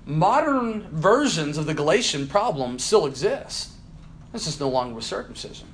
modern 0.04 0.82
versions 0.90 1.56
of 1.56 1.66
the 1.66 1.74
Galatian 1.74 2.26
problem 2.26 2.78
still 2.78 3.06
exist. 3.06 3.70
This 4.32 4.46
is 4.46 4.58
no 4.58 4.68
longer 4.68 4.94
with 4.94 5.04
circumcision. 5.04 5.68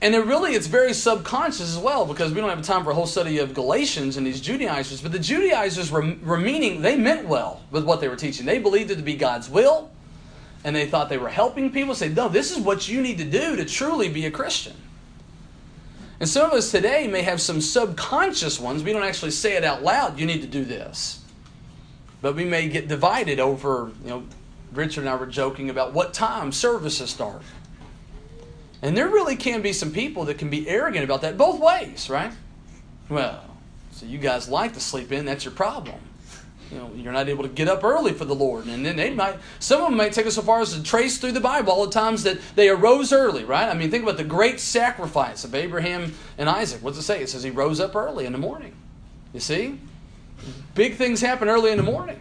And 0.00 0.14
then 0.14 0.28
really 0.28 0.52
it's 0.52 0.68
very 0.68 0.94
subconscious 0.94 1.76
as 1.76 1.78
well 1.78 2.06
because 2.06 2.32
we 2.32 2.40
don't 2.40 2.50
have 2.50 2.62
time 2.62 2.84
for 2.84 2.90
a 2.90 2.94
whole 2.94 3.06
study 3.06 3.38
of 3.38 3.52
Galatians 3.52 4.16
and 4.16 4.26
these 4.26 4.40
Judaizers. 4.40 5.00
But 5.00 5.10
the 5.10 5.18
Judaizers 5.18 5.90
were, 5.90 6.14
were 6.22 6.38
meaning, 6.38 6.82
they 6.82 6.96
meant 6.96 7.26
well 7.26 7.62
with 7.72 7.84
what 7.84 8.00
they 8.00 8.08
were 8.08 8.16
teaching. 8.16 8.46
They 8.46 8.60
believed 8.60 8.92
it 8.92 8.96
to 8.96 9.02
be 9.02 9.16
God's 9.16 9.50
will 9.50 9.90
and 10.64 10.74
they 10.74 10.86
thought 10.86 11.08
they 11.08 11.18
were 11.18 11.28
helping 11.28 11.72
people. 11.72 11.94
Say, 11.94 12.08
no, 12.08 12.28
this 12.28 12.56
is 12.56 12.58
what 12.58 12.88
you 12.88 13.00
need 13.00 13.18
to 13.18 13.24
do 13.24 13.56
to 13.56 13.64
truly 13.64 14.08
be 14.08 14.26
a 14.26 14.30
Christian. 14.30 14.74
And 16.20 16.28
some 16.28 16.50
of 16.50 16.52
us 16.52 16.70
today 16.70 17.06
may 17.06 17.22
have 17.22 17.40
some 17.40 17.60
subconscious 17.60 18.58
ones. 18.58 18.82
We 18.82 18.92
don't 18.92 19.04
actually 19.04 19.30
say 19.30 19.56
it 19.56 19.64
out 19.64 19.82
loud, 19.82 20.18
you 20.18 20.26
need 20.26 20.42
to 20.42 20.48
do 20.48 20.64
this. 20.64 21.24
But 22.20 22.34
we 22.34 22.44
may 22.44 22.68
get 22.68 22.88
divided 22.88 23.38
over, 23.38 23.92
you 24.02 24.10
know, 24.10 24.24
Richard 24.72 25.02
and 25.02 25.08
I 25.08 25.14
were 25.14 25.26
joking 25.26 25.70
about 25.70 25.92
what 25.92 26.12
time 26.12 26.52
services 26.52 27.10
start. 27.10 27.42
And 28.82 28.96
there 28.96 29.08
really 29.08 29.36
can 29.36 29.62
be 29.62 29.72
some 29.72 29.92
people 29.92 30.24
that 30.26 30.38
can 30.38 30.50
be 30.50 30.68
arrogant 30.68 31.04
about 31.04 31.22
that 31.22 31.36
both 31.36 31.60
ways, 31.60 32.08
right? 32.08 32.32
Well, 33.08 33.44
so 33.92 34.06
you 34.06 34.18
guys 34.18 34.48
like 34.48 34.74
to 34.74 34.80
sleep 34.80 35.10
in, 35.10 35.24
that's 35.24 35.44
your 35.44 35.54
problem. 35.54 35.96
You 36.70 36.78
know, 36.78 36.90
you're 36.94 37.12
not 37.12 37.28
able 37.28 37.44
to 37.44 37.48
get 37.48 37.66
up 37.66 37.82
early 37.82 38.12
for 38.12 38.26
the 38.26 38.34
Lord. 38.34 38.66
And 38.66 38.84
then 38.84 38.96
they 38.96 39.10
might, 39.10 39.38
some 39.58 39.80
of 39.80 39.88
them 39.88 39.96
might 39.96 40.12
take 40.12 40.26
it 40.26 40.32
so 40.32 40.42
far 40.42 40.60
as 40.60 40.74
to 40.74 40.82
trace 40.82 41.18
through 41.18 41.32
the 41.32 41.40
Bible 41.40 41.72
all 41.72 41.86
the 41.86 41.92
times 41.92 42.22
that 42.24 42.38
they 42.56 42.68
arose 42.68 43.12
early, 43.12 43.44
right? 43.44 43.68
I 43.68 43.74
mean, 43.74 43.90
think 43.90 44.02
about 44.02 44.18
the 44.18 44.24
great 44.24 44.60
sacrifice 44.60 45.44
of 45.44 45.54
Abraham 45.54 46.14
and 46.36 46.48
Isaac. 46.48 46.82
What's 46.82 46.98
it 46.98 47.02
say? 47.02 47.22
It 47.22 47.30
says 47.30 47.42
he 47.42 47.50
rose 47.50 47.80
up 47.80 47.96
early 47.96 48.26
in 48.26 48.32
the 48.32 48.38
morning. 48.38 48.74
You 49.32 49.40
see? 49.40 49.80
Big 50.74 50.96
things 50.96 51.20
happen 51.20 51.48
early 51.48 51.70
in 51.70 51.78
the 51.78 51.82
morning. 51.82 52.20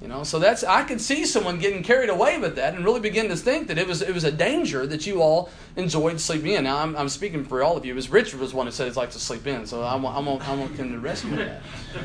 You 0.00 0.06
know, 0.06 0.22
so 0.22 0.38
that's 0.38 0.62
I 0.62 0.84
could 0.84 1.00
see 1.00 1.26
someone 1.26 1.58
getting 1.58 1.82
carried 1.82 2.08
away 2.08 2.38
with 2.38 2.54
that 2.54 2.74
and 2.74 2.84
really 2.84 3.00
begin 3.00 3.28
to 3.30 3.36
think 3.36 3.66
that 3.66 3.78
it 3.78 3.86
was 3.88 4.00
it 4.00 4.14
was 4.14 4.22
a 4.22 4.30
danger 4.30 4.86
that 4.86 5.08
you 5.08 5.20
all 5.20 5.50
enjoyed 5.74 6.20
sleeping 6.20 6.52
in. 6.52 6.64
Now 6.64 6.78
I'm, 6.78 6.94
I'm 6.94 7.08
speaking 7.08 7.44
for 7.44 7.64
all 7.64 7.76
of 7.76 7.84
you. 7.84 7.94
It 7.94 7.96
was 7.96 8.08
Richard 8.08 8.38
was 8.38 8.54
one 8.54 8.66
who 8.66 8.72
said 8.72 8.86
he'd 8.86 8.94
like 8.94 9.10
to 9.10 9.18
sleep 9.18 9.48
in, 9.48 9.66
so 9.66 9.82
I 9.82 9.96
won't 9.96 10.16
I 10.16 10.20
won't, 10.20 10.48
I 10.48 10.54
won't 10.54 10.76
come 10.76 10.92
to 10.92 11.00
rescue 11.00 11.34
that. 11.36 11.62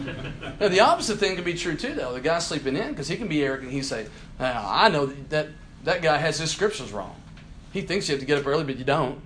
now 0.59 0.69
the 0.69 0.79
opposite 0.79 1.19
thing 1.19 1.35
could 1.35 1.45
be 1.45 1.53
true 1.53 1.75
too, 1.75 1.93
though. 1.93 2.13
The 2.13 2.21
guy 2.21 2.39
sleeping 2.39 2.75
in 2.75 2.89
because 2.89 3.07
he 3.07 3.15
can 3.15 3.27
be 3.27 3.43
arrogant. 3.43 3.71
He 3.71 3.83
say, 3.83 4.07
I 4.39 4.89
know 4.89 5.05
that 5.29 5.49
that 5.83 6.01
guy 6.01 6.17
has 6.17 6.39
his 6.39 6.49
scriptures 6.49 6.91
wrong. 6.91 7.15
He 7.73 7.81
thinks 7.81 8.09
you 8.09 8.13
have 8.13 8.21
to 8.21 8.25
get 8.25 8.39
up 8.39 8.47
early, 8.47 8.63
but 8.63 8.77
you 8.77 8.85
don't. 8.85 9.21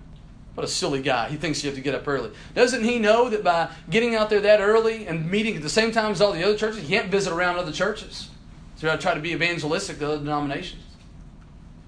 What 0.55 0.65
a 0.65 0.67
silly 0.67 1.01
guy. 1.01 1.29
He 1.29 1.37
thinks 1.37 1.63
you 1.63 1.69
have 1.69 1.77
to 1.77 1.83
get 1.83 1.95
up 1.95 2.05
early. 2.05 2.31
Doesn't 2.53 2.83
he 2.83 2.99
know 2.99 3.29
that 3.29 3.45
by 3.45 3.69
getting 3.89 4.15
out 4.15 4.29
there 4.29 4.41
that 4.41 4.59
early 4.59 5.07
and 5.07 5.29
meeting 5.29 5.55
at 5.55 5.61
the 5.61 5.69
same 5.69 5.91
time 5.91 6.11
as 6.11 6.19
all 6.19 6.33
the 6.33 6.43
other 6.43 6.57
churches, 6.57 6.81
you 6.81 6.97
can't 6.97 7.11
visit 7.11 7.31
around 7.31 7.57
other 7.57 7.71
churches? 7.71 8.29
So 8.77 8.93
I 8.93 8.95
try 8.95 9.15
to 9.15 9.19
be 9.19 9.31
evangelistic 9.31 9.97
to 9.99 10.05
other 10.05 10.17
denominations. 10.19 10.83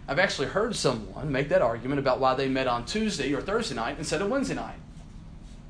I've 0.08 0.17
actually 0.17 0.47
heard 0.47 0.75
someone 0.75 1.32
make 1.32 1.49
that 1.49 1.62
argument 1.62 1.99
about 1.99 2.19
why 2.19 2.34
they 2.34 2.49
met 2.49 2.65
on 2.65 2.84
Tuesday 2.84 3.32
or 3.32 3.41
Thursday 3.41 3.75
night 3.75 3.97
instead 3.99 4.23
of 4.23 4.30
Wednesday 4.30 4.56
night. 4.56 4.80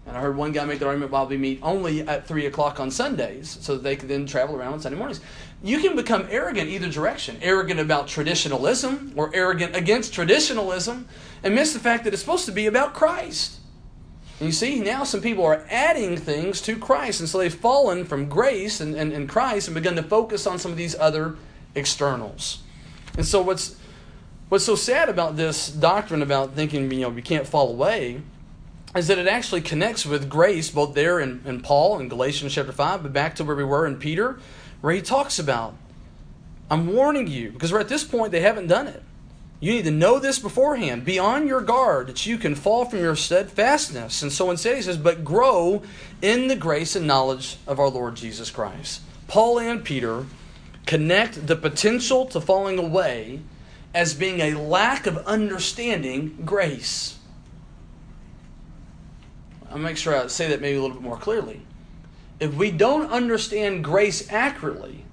And 0.08 0.16
I 0.16 0.22
heard 0.22 0.38
one 0.38 0.54
guy 0.54 0.64
make 0.64 0.80
the 0.80 0.88
argument 0.88 1.12
why 1.12 1.24
we 1.24 1.36
meet 1.36 1.60
only 1.62 2.02
at 2.08 2.26
3 2.26 2.46
o'clock 2.46 2.80
on 2.80 2.90
Sundays 2.90 3.58
so 3.62 3.76
that 3.76 3.84
they 3.84 3.98
could 3.98 4.08
then 4.08 4.26
travel 4.26 4.56
around 4.56 4.74
on 4.74 4.80
Sunday 4.80 4.98
mornings. 4.98 5.20
You 5.62 5.80
can 5.80 5.98
become 5.98 6.26
arrogant 6.32 6.70
either 6.70 6.90
direction 6.90 7.38
arrogant 7.42 7.82
about 7.82 8.08
traditionalism 8.08 9.12
or 9.18 9.30
arrogant 9.36 9.76
against 9.76 10.14
traditionalism 10.14 11.06
and 11.44 11.54
miss 11.54 11.74
the 11.74 11.80
fact 11.80 12.06
that 12.06 12.14
it's 12.14 12.22
supposed 12.22 12.46
to 12.46 12.54
be 12.54 12.66
about 12.66 12.94
Christ. 12.94 13.60
You 14.40 14.54
see, 14.54 14.80
now 14.80 15.04
some 15.04 15.22
people 15.22 15.46
are 15.46 15.66
adding 15.70 16.16
things 16.16 16.62
to 16.62 16.78
Christ, 16.78 17.20
and 17.20 17.28
so 17.28 17.40
they've 17.40 17.54
fallen 17.54 18.06
from 18.06 18.30
grace 18.30 18.80
and, 18.80 18.96
and, 18.96 19.12
and 19.12 19.28
Christ 19.28 19.68
and 19.68 19.76
begun 19.76 19.96
to 19.98 20.04
focus 20.04 20.48
on 20.48 20.60
some 20.60 20.72
of 20.72 20.78
these 20.78 20.96
other 20.98 21.36
externals. 21.76 22.64
And 23.18 23.26
so 23.26 23.42
what's 23.42 23.76
what's 24.48 24.64
so 24.64 24.76
sad 24.76 25.10
about 25.10 25.36
this 25.36 25.70
doctrine 25.70 26.22
about 26.22 26.56
thinking 26.56 26.90
you 26.92 27.02
know 27.02 27.10
we 27.10 27.22
can't 27.22 27.46
fall 27.46 27.70
away 27.70 28.22
is 28.96 29.08
that 29.08 29.18
it 29.18 29.28
actually 29.28 29.62
connects 29.62 30.06
with 30.06 30.30
grace 30.30 30.70
both 30.72 30.96
there 30.96 31.20
in, 31.20 31.42
in 31.46 31.62
Paul 31.62 32.00
in 32.00 32.08
Galatians 32.08 32.54
chapter 32.54 32.72
5, 32.72 33.04
but 33.04 33.14
back 33.14 33.36
to 33.36 33.44
where 33.44 33.56
we 33.56 33.64
were 33.64 33.86
in 33.86 33.98
Peter, 33.98 34.40
where 34.82 34.94
he 34.94 35.02
talks 35.02 35.38
about, 35.38 35.76
I'm 36.72 36.88
warning 36.88 37.28
you, 37.28 37.52
because 37.52 37.72
we're 37.72 37.82
at 37.82 37.90
this 37.90 38.04
point 38.04 38.32
they 38.32 38.42
haven't 38.42 38.68
done 38.68 38.88
it. 38.88 39.04
You 39.60 39.74
need 39.74 39.84
to 39.86 39.92
know 39.92 40.20
this 40.20 40.40
beforehand. 40.40 41.04
Be 41.04 41.20
on 41.20 41.46
your 41.46 41.62
guard 41.62 42.08
that 42.08 42.26
you 42.26 42.38
can 42.38 42.56
fall 42.56 42.86
from 42.86 43.00
your 43.00 43.16
steadfastness. 43.16 44.22
And 44.22 44.32
so 44.32 44.50
instead 44.52 44.78
he 44.78 44.82
says, 44.82 44.98
but 44.98 45.26
grow 45.26 45.84
in 46.22 46.48
the 46.48 46.56
grace 46.56 46.96
and 46.96 47.06
knowledge 47.06 47.58
of 47.68 47.80
our 47.80 47.90
Lord 47.90 48.16
Jesus 48.16 48.52
Christ. 48.52 49.02
Paul 49.28 49.60
and 49.60 49.84
Peter 49.84 50.26
connect 50.86 51.46
the 51.46 51.58
potential 51.58 52.26
to 52.28 52.40
falling 52.40 52.80
away 52.80 53.42
as 53.94 54.14
being 54.14 54.40
a 54.40 54.54
lack 54.54 55.06
of 55.06 55.18
understanding 55.20 56.38
grace. 56.46 57.18
I'll 59.70 59.78
make 59.78 59.98
sure 59.98 60.16
I 60.16 60.28
say 60.28 60.48
that 60.48 60.62
maybe 60.62 60.78
a 60.78 60.82
little 60.82 60.96
bit 60.96 61.04
more 61.04 61.18
clearly. 61.18 61.62
If 62.40 62.56
we 62.56 62.72
don't 62.72 63.12
understand 63.12 63.84
grace 63.84 64.32
accurately, 64.32 65.04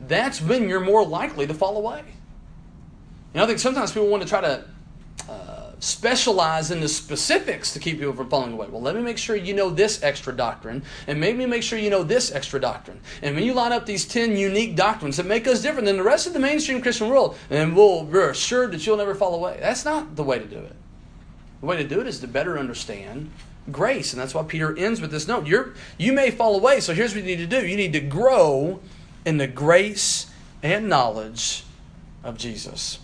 that's 0.00 0.40
when 0.40 0.68
you're 0.68 0.80
more 0.80 1.06
likely 1.06 1.46
to 1.46 1.54
fall 1.54 1.76
away. 1.76 2.02
You 3.32 3.38
know, 3.38 3.44
I 3.44 3.46
think 3.46 3.58
sometimes 3.58 3.92
people 3.92 4.08
want 4.08 4.22
to 4.22 4.28
try 4.28 4.40
to 4.42 4.64
uh, 5.28 5.70
specialize 5.80 6.70
in 6.70 6.80
the 6.80 6.88
specifics 6.88 7.72
to 7.72 7.78
keep 7.78 7.98
people 7.98 8.12
from 8.12 8.28
falling 8.28 8.52
away. 8.52 8.68
Well, 8.68 8.82
let 8.82 8.94
me 8.94 9.02
make 9.02 9.16
sure 9.16 9.36
you 9.36 9.54
know 9.54 9.70
this 9.70 10.02
extra 10.02 10.34
doctrine, 10.34 10.82
and 11.06 11.18
maybe 11.18 11.46
make 11.46 11.62
sure 11.62 11.78
you 11.78 11.90
know 11.90 12.02
this 12.02 12.30
extra 12.30 12.60
doctrine. 12.60 13.00
And 13.22 13.34
when 13.34 13.44
you 13.44 13.54
line 13.54 13.72
up 13.72 13.86
these 13.86 14.04
10 14.04 14.36
unique 14.36 14.76
doctrines 14.76 15.16
that 15.16 15.26
make 15.26 15.46
us 15.46 15.62
different 15.62 15.86
than 15.86 15.96
the 15.96 16.02
rest 16.02 16.26
of 16.26 16.34
the 16.34 16.38
mainstream 16.38 16.82
Christian 16.82 17.08
world, 17.08 17.36
and 17.48 17.74
we'll, 17.74 18.04
we're 18.04 18.30
assured 18.30 18.72
that 18.72 18.86
you'll 18.86 18.98
never 18.98 19.14
fall 19.14 19.34
away. 19.34 19.56
That's 19.60 19.84
not 19.84 20.14
the 20.14 20.22
way 20.22 20.38
to 20.38 20.46
do 20.46 20.58
it. 20.58 20.76
The 21.60 21.66
way 21.66 21.76
to 21.78 21.88
do 21.88 22.00
it 22.00 22.06
is 22.06 22.20
to 22.20 22.28
better 22.28 22.58
understand 22.58 23.30
grace. 23.70 24.12
And 24.12 24.20
that's 24.20 24.34
why 24.34 24.42
Peter 24.42 24.76
ends 24.76 25.00
with 25.00 25.10
this 25.10 25.26
note. 25.26 25.46
You're, 25.46 25.74
you 25.96 26.12
may 26.12 26.30
fall 26.30 26.56
away, 26.56 26.80
so 26.80 26.92
here's 26.92 27.14
what 27.14 27.24
you 27.24 27.36
need 27.36 27.36
to 27.36 27.46
do 27.46 27.66
you 27.66 27.76
need 27.76 27.92
to 27.94 28.00
grow 28.00 28.80
in 29.24 29.38
the 29.38 29.46
grace 29.46 30.26
and 30.62 30.88
knowledge 30.88 31.64
of 32.24 32.36
Jesus. 32.36 32.98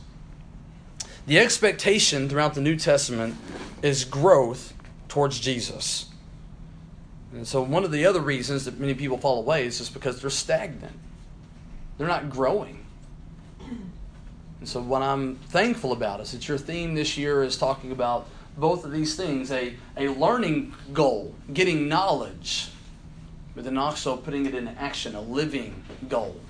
The 1.28 1.38
expectation 1.38 2.26
throughout 2.30 2.54
the 2.54 2.62
New 2.62 2.74
Testament 2.74 3.36
is 3.82 4.06
growth 4.06 4.72
towards 5.08 5.38
Jesus. 5.38 6.06
And 7.34 7.46
so, 7.46 7.60
one 7.60 7.84
of 7.84 7.92
the 7.92 8.06
other 8.06 8.20
reasons 8.20 8.64
that 8.64 8.80
many 8.80 8.94
people 8.94 9.18
fall 9.18 9.38
away 9.38 9.66
is 9.66 9.76
just 9.76 9.92
because 9.92 10.22
they're 10.22 10.30
stagnant, 10.30 10.96
they're 11.98 12.08
not 12.08 12.30
growing. 12.30 12.82
And 13.60 14.66
so, 14.66 14.80
what 14.80 15.02
I'm 15.02 15.36
thankful 15.50 15.92
about 15.92 16.20
is 16.20 16.32
that 16.32 16.48
your 16.48 16.56
theme 16.56 16.94
this 16.94 17.18
year 17.18 17.44
is 17.44 17.58
talking 17.58 17.92
about 17.92 18.26
both 18.56 18.86
of 18.86 18.90
these 18.90 19.14
things 19.14 19.52
a, 19.52 19.74
a 19.98 20.08
learning 20.08 20.72
goal, 20.94 21.34
getting 21.52 21.88
knowledge, 21.88 22.70
but 23.54 23.64
then 23.64 23.76
also 23.76 24.16
putting 24.16 24.46
it 24.46 24.54
into 24.54 24.70
action, 24.80 25.14
a 25.14 25.20
living 25.20 25.84
goal. 26.08 26.40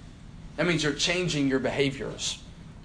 That 0.54 0.68
means 0.68 0.84
you're 0.84 0.92
changing 0.92 1.48
your 1.48 1.58
behaviors. 1.58 2.38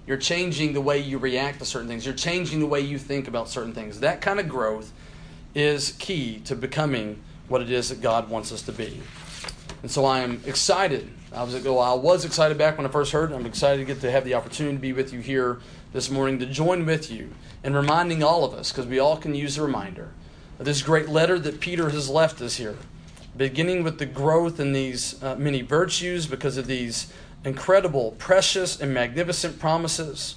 You're 0.06 0.18
changing 0.18 0.74
the 0.74 0.80
way 0.80 0.98
you 0.98 1.18
react 1.18 1.60
to 1.60 1.64
certain 1.64 1.88
things. 1.88 2.04
You're 2.04 2.14
changing 2.14 2.60
the 2.60 2.66
way 2.66 2.80
you 2.80 2.98
think 2.98 3.26
about 3.26 3.48
certain 3.48 3.72
things. 3.72 4.00
That 4.00 4.20
kind 4.20 4.38
of 4.38 4.48
growth 4.48 4.92
is 5.54 5.92
key 5.98 6.40
to 6.40 6.54
becoming 6.54 7.22
what 7.48 7.62
it 7.62 7.70
is 7.70 7.88
that 7.88 8.00
God 8.00 8.28
wants 8.28 8.52
us 8.52 8.62
to 8.62 8.72
be. 8.72 9.00
And 9.82 9.90
so 9.90 10.04
I 10.04 10.20
am 10.20 10.42
excited. 10.46 11.10
I 11.32 11.42
was, 11.42 11.62
well, 11.62 11.78
I 11.78 11.94
was 11.94 12.24
excited 12.24 12.56
back 12.56 12.78
when 12.78 12.86
I 12.86 12.90
first 12.90 13.12
heard. 13.12 13.32
I'm 13.32 13.46
excited 13.46 13.78
to 13.78 13.84
get 13.84 14.00
to 14.00 14.10
have 14.10 14.24
the 14.24 14.34
opportunity 14.34 14.76
to 14.76 14.80
be 14.80 14.92
with 14.92 15.12
you 15.12 15.20
here 15.20 15.60
this 15.92 16.10
morning, 16.10 16.38
to 16.38 16.46
join 16.46 16.86
with 16.86 17.10
you 17.10 17.30
in 17.62 17.74
reminding 17.74 18.22
all 18.22 18.44
of 18.44 18.54
us, 18.54 18.72
because 18.72 18.86
we 18.86 18.98
all 18.98 19.16
can 19.16 19.34
use 19.34 19.58
a 19.58 19.62
reminder, 19.62 20.10
of 20.58 20.64
this 20.64 20.82
great 20.82 21.08
letter 21.08 21.38
that 21.38 21.60
Peter 21.60 21.90
has 21.90 22.08
left 22.08 22.40
us 22.40 22.56
here, 22.56 22.76
beginning 23.36 23.82
with 23.82 23.98
the 23.98 24.06
growth 24.06 24.58
in 24.58 24.72
these 24.72 25.22
uh, 25.22 25.36
many 25.36 25.62
virtues 25.62 26.26
because 26.26 26.56
of 26.56 26.66
these 26.66 27.12
incredible, 27.44 28.12
precious, 28.12 28.80
and 28.80 28.92
magnificent 28.94 29.58
promises, 29.58 30.36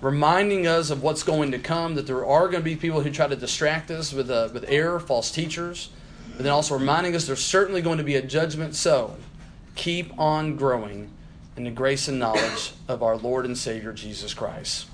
reminding 0.00 0.66
us 0.66 0.90
of 0.90 1.02
what's 1.02 1.22
going 1.22 1.50
to 1.52 1.58
come, 1.58 1.94
that 1.94 2.06
there 2.06 2.24
are 2.24 2.48
going 2.48 2.62
to 2.62 2.64
be 2.64 2.76
people 2.76 3.00
who 3.00 3.10
try 3.10 3.26
to 3.26 3.36
distract 3.36 3.90
us 3.90 4.12
with, 4.12 4.30
uh, 4.30 4.48
with 4.52 4.64
error, 4.68 5.00
false 5.00 5.30
teachers, 5.30 5.90
but 6.36 6.44
then 6.44 6.52
also 6.52 6.78
reminding 6.78 7.14
us 7.14 7.26
there's 7.26 7.44
certainly 7.44 7.82
going 7.82 7.98
to 7.98 8.04
be 8.04 8.16
a 8.16 8.22
judgment. 8.22 8.74
So 8.74 9.16
keep 9.74 10.16
on 10.18 10.56
growing 10.56 11.10
in 11.56 11.64
the 11.64 11.70
grace 11.70 12.08
and 12.08 12.18
knowledge 12.18 12.72
of 12.88 13.02
our 13.02 13.16
Lord 13.16 13.44
and 13.44 13.58
Savior 13.58 13.92
Jesus 13.92 14.32
Christ. 14.32 14.86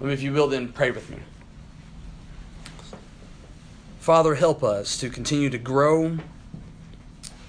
Let 0.00 0.08
me, 0.08 0.12
if 0.12 0.22
you 0.22 0.32
will, 0.32 0.48
then 0.48 0.72
pray 0.72 0.90
with 0.90 1.08
me. 1.10 1.18
Father, 4.00 4.34
help 4.34 4.62
us 4.62 4.98
to 4.98 5.10
continue 5.10 5.50
to 5.50 5.58
grow 5.58 6.18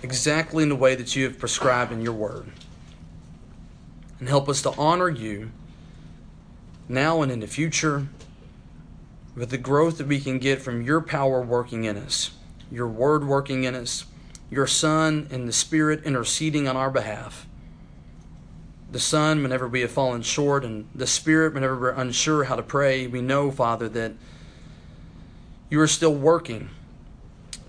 exactly 0.04 0.64
in 0.64 0.70
the 0.70 0.76
way 0.76 0.96
that 0.96 1.16
you 1.16 1.24
have 1.26 1.40
prescribed 1.40 1.92
in 1.92 2.02
your 2.02 2.14
word. 2.14 2.52
And 4.20 4.28
help 4.28 4.50
us 4.50 4.62
to 4.64 4.72
honor 4.72 5.10
you 5.10 5.52
now 6.90 7.22
and 7.22 7.32
in 7.32 7.40
the 7.40 7.48
future 7.48 8.08
with 9.36 9.50
the 9.50 9.58
growth 9.58 9.98
that 10.00 10.08
we 10.08 10.20
can 10.20 10.40
get 10.40 10.62
from 10.62 10.82
your 10.82 11.02
power 11.02 11.42
working 11.42 11.84
in 11.84 11.98
us, 11.98 12.32
your 12.72 12.88
word 12.88 13.24
working 13.24 13.64
in 13.64 13.76
us, 13.76 14.06
your 14.50 14.66
Son 14.66 15.28
and 15.30 15.48
the 15.48 15.54
Spirit 15.54 16.04
interceding 16.04 16.68
on 16.68 16.76
our 16.76 16.90
behalf. 16.90 17.46
The 18.92 19.00
Son, 19.00 19.44
whenever 19.44 19.68
we 19.68 19.82
have 19.82 19.92
fallen 19.92 20.22
short, 20.22 20.64
and 20.64 20.88
the 20.96 21.06
Spirit, 21.06 21.54
whenever 21.54 21.78
we're 21.78 21.90
unsure 21.90 22.46
how 22.46 22.56
to 22.56 22.64
pray, 22.64 23.06
we 23.06 23.22
know, 23.22 23.52
Father, 23.52 23.90
that 23.90 24.14
you 25.70 25.80
are 25.82 25.88
still 25.88 26.16
working 26.16 26.70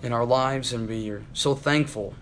in 0.02 0.12
our 0.12 0.24
lives, 0.24 0.72
and 0.72 0.88
we 0.88 1.11
are 1.11 1.22
so 1.32 1.54
thankful 1.54 2.14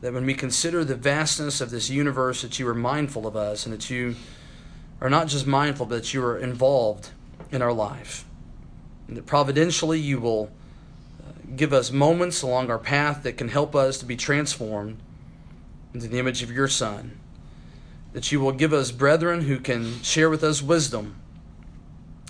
that 0.00 0.12
when 0.12 0.26
we 0.26 0.34
consider 0.34 0.84
the 0.84 0.94
vastness 0.94 1.60
of 1.60 1.70
this 1.70 1.90
universe, 1.90 2.42
that 2.42 2.58
you 2.58 2.68
are 2.68 2.74
mindful 2.74 3.26
of 3.26 3.34
us 3.34 3.66
and 3.66 3.72
that 3.72 3.90
you 3.90 4.14
are 5.00 5.10
not 5.10 5.26
just 5.26 5.46
mindful, 5.46 5.86
but 5.86 5.96
that 5.96 6.14
you 6.14 6.22
are 6.24 6.38
involved 6.38 7.10
in 7.50 7.62
our 7.62 7.72
life. 7.72 8.24
And 9.08 9.16
that 9.16 9.26
providentially 9.26 9.98
you 9.98 10.20
will 10.20 10.50
uh, 11.20 11.32
give 11.56 11.72
us 11.72 11.90
moments 11.90 12.42
along 12.42 12.70
our 12.70 12.78
path 12.78 13.22
that 13.22 13.36
can 13.36 13.48
help 13.48 13.74
us 13.74 13.98
to 13.98 14.04
be 14.04 14.16
transformed 14.16 14.98
into 15.94 16.08
the 16.08 16.18
image 16.18 16.42
of 16.42 16.50
your 16.50 16.68
Son. 16.68 17.18
That 18.12 18.30
you 18.32 18.40
will 18.40 18.52
give 18.52 18.72
us 18.72 18.90
brethren 18.90 19.42
who 19.42 19.58
can 19.58 20.02
share 20.02 20.30
with 20.30 20.42
us 20.42 20.62
wisdom 20.62 21.16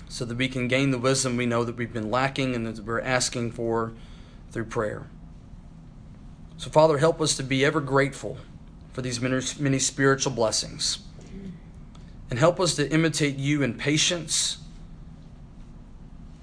so 0.09 0.25
that 0.25 0.37
we 0.37 0.47
can 0.47 0.67
gain 0.67 0.91
the 0.91 0.97
wisdom 0.97 1.37
we 1.37 1.45
know 1.45 1.63
that 1.63 1.75
we've 1.75 1.93
been 1.93 2.09
lacking 2.09 2.55
and 2.55 2.65
that 2.65 2.83
we're 2.85 3.01
asking 3.01 3.51
for 3.51 3.93
through 4.51 4.65
prayer. 4.65 5.07
So, 6.57 6.69
Father, 6.69 6.97
help 6.97 7.21
us 7.21 7.35
to 7.37 7.43
be 7.43 7.63
ever 7.63 7.81
grateful 7.81 8.37
for 8.93 9.01
these 9.01 9.21
many 9.21 9.79
spiritual 9.79 10.31
blessings. 10.31 10.99
And 12.29 12.39
help 12.39 12.59
us 12.59 12.75
to 12.75 12.91
imitate 12.91 13.37
you 13.37 13.61
in 13.61 13.75
patience. 13.75 14.57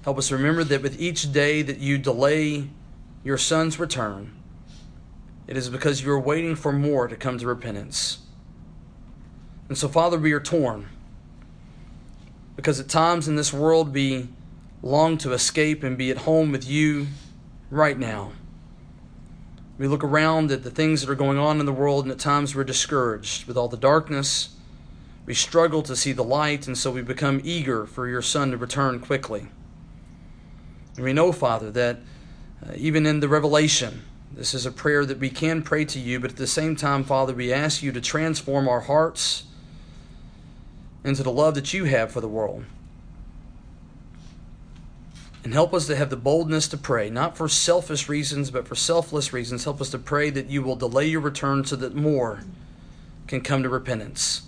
Help 0.05 0.18
us 0.18 0.31
remember 0.31 0.62
that 0.64 0.83
with 0.83 1.00
each 1.00 1.33
day 1.33 1.62
that 1.62 1.79
you 1.79 1.98
delay 1.98 2.68
your 3.24 3.38
Son's 3.38 3.79
return, 3.79 4.33
it 5.46 5.57
is 5.57 5.68
because 5.68 6.03
you 6.03 6.11
are 6.12 6.20
waiting 6.20 6.55
for 6.55 6.72
more 6.72 7.09
to 7.09 7.16
come 7.16 7.38
to 7.38 7.46
repentance. 7.46 8.18
And 9.68 9.77
so, 9.77 9.88
Father, 9.88 10.18
we 10.18 10.33
are 10.33 10.40
torn. 10.40 10.88
Because 12.56 12.80
at 12.80 12.88
times 12.88 13.28
in 13.28 13.36
this 13.36 13.52
world 13.52 13.92
we 13.92 14.28
long 14.82 15.16
to 15.18 15.32
escape 15.32 15.82
and 15.82 15.96
be 15.96 16.10
at 16.10 16.18
home 16.18 16.52
with 16.52 16.68
you 16.68 17.06
right 17.70 17.98
now. 17.98 18.32
We 19.78 19.88
look 19.88 20.04
around 20.04 20.52
at 20.52 20.62
the 20.62 20.70
things 20.70 21.00
that 21.00 21.10
are 21.10 21.16
going 21.16 21.38
on 21.38 21.58
in 21.58 21.66
the 21.66 21.72
world, 21.72 22.04
and 22.04 22.12
at 22.12 22.18
times 22.18 22.54
we're 22.54 22.64
discouraged 22.64 23.46
with 23.46 23.56
all 23.56 23.66
the 23.66 23.76
darkness. 23.76 24.50
We 25.26 25.34
struggle 25.34 25.82
to 25.82 25.96
see 25.96 26.12
the 26.12 26.22
light, 26.22 26.66
and 26.66 26.78
so 26.78 26.92
we 26.92 27.02
become 27.02 27.40
eager 27.42 27.86
for 27.86 28.06
your 28.06 28.22
Son 28.22 28.52
to 28.52 28.56
return 28.56 29.00
quickly. 29.00 29.48
And 30.96 31.04
we 31.04 31.12
know, 31.12 31.32
Father, 31.32 31.70
that 31.72 31.98
uh, 32.64 32.72
even 32.76 33.04
in 33.04 33.18
the 33.20 33.28
revelation, 33.28 34.02
this 34.32 34.54
is 34.54 34.64
a 34.64 34.70
prayer 34.70 35.04
that 35.06 35.18
we 35.18 35.30
can 35.30 35.62
pray 35.62 35.84
to 35.86 35.98
you, 35.98 36.20
but 36.20 36.32
at 36.32 36.36
the 36.36 36.46
same 36.46 36.76
time, 36.76 37.02
Father, 37.02 37.34
we 37.34 37.52
ask 37.52 37.82
you 37.82 37.90
to 37.92 38.00
transform 38.00 38.68
our 38.68 38.80
hearts 38.80 39.44
into 41.04 41.22
the 41.22 41.30
love 41.30 41.54
that 41.54 41.72
you 41.74 41.84
have 41.84 42.10
for 42.10 42.20
the 42.20 42.28
world. 42.28 42.64
And 45.44 45.52
help 45.52 45.74
us 45.74 45.86
to 45.88 45.96
have 45.96 46.08
the 46.08 46.16
boldness 46.16 46.66
to 46.68 46.78
pray, 46.78 47.10
not 47.10 47.36
for 47.36 47.48
selfish 47.48 48.08
reasons, 48.08 48.50
but 48.50 48.66
for 48.66 48.74
selfless 48.74 49.32
reasons. 49.34 49.64
Help 49.64 49.80
us 49.82 49.90
to 49.90 49.98
pray 49.98 50.30
that 50.30 50.48
you 50.48 50.62
will 50.62 50.74
delay 50.74 51.06
your 51.06 51.20
return 51.20 51.66
so 51.66 51.76
that 51.76 51.94
more 51.94 52.40
can 53.26 53.42
come 53.42 53.62
to 53.62 53.68
repentance. 53.68 54.42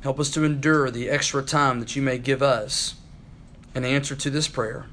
Help 0.00 0.18
us 0.18 0.30
to 0.32 0.42
endure 0.44 0.90
the 0.90 1.08
extra 1.08 1.42
time 1.42 1.78
that 1.78 1.94
you 1.94 2.02
may 2.02 2.18
give 2.18 2.42
us 2.42 2.96
in 3.76 3.84
answer 3.84 4.16
to 4.16 4.30
this 4.30 4.48
prayer. 4.48 4.86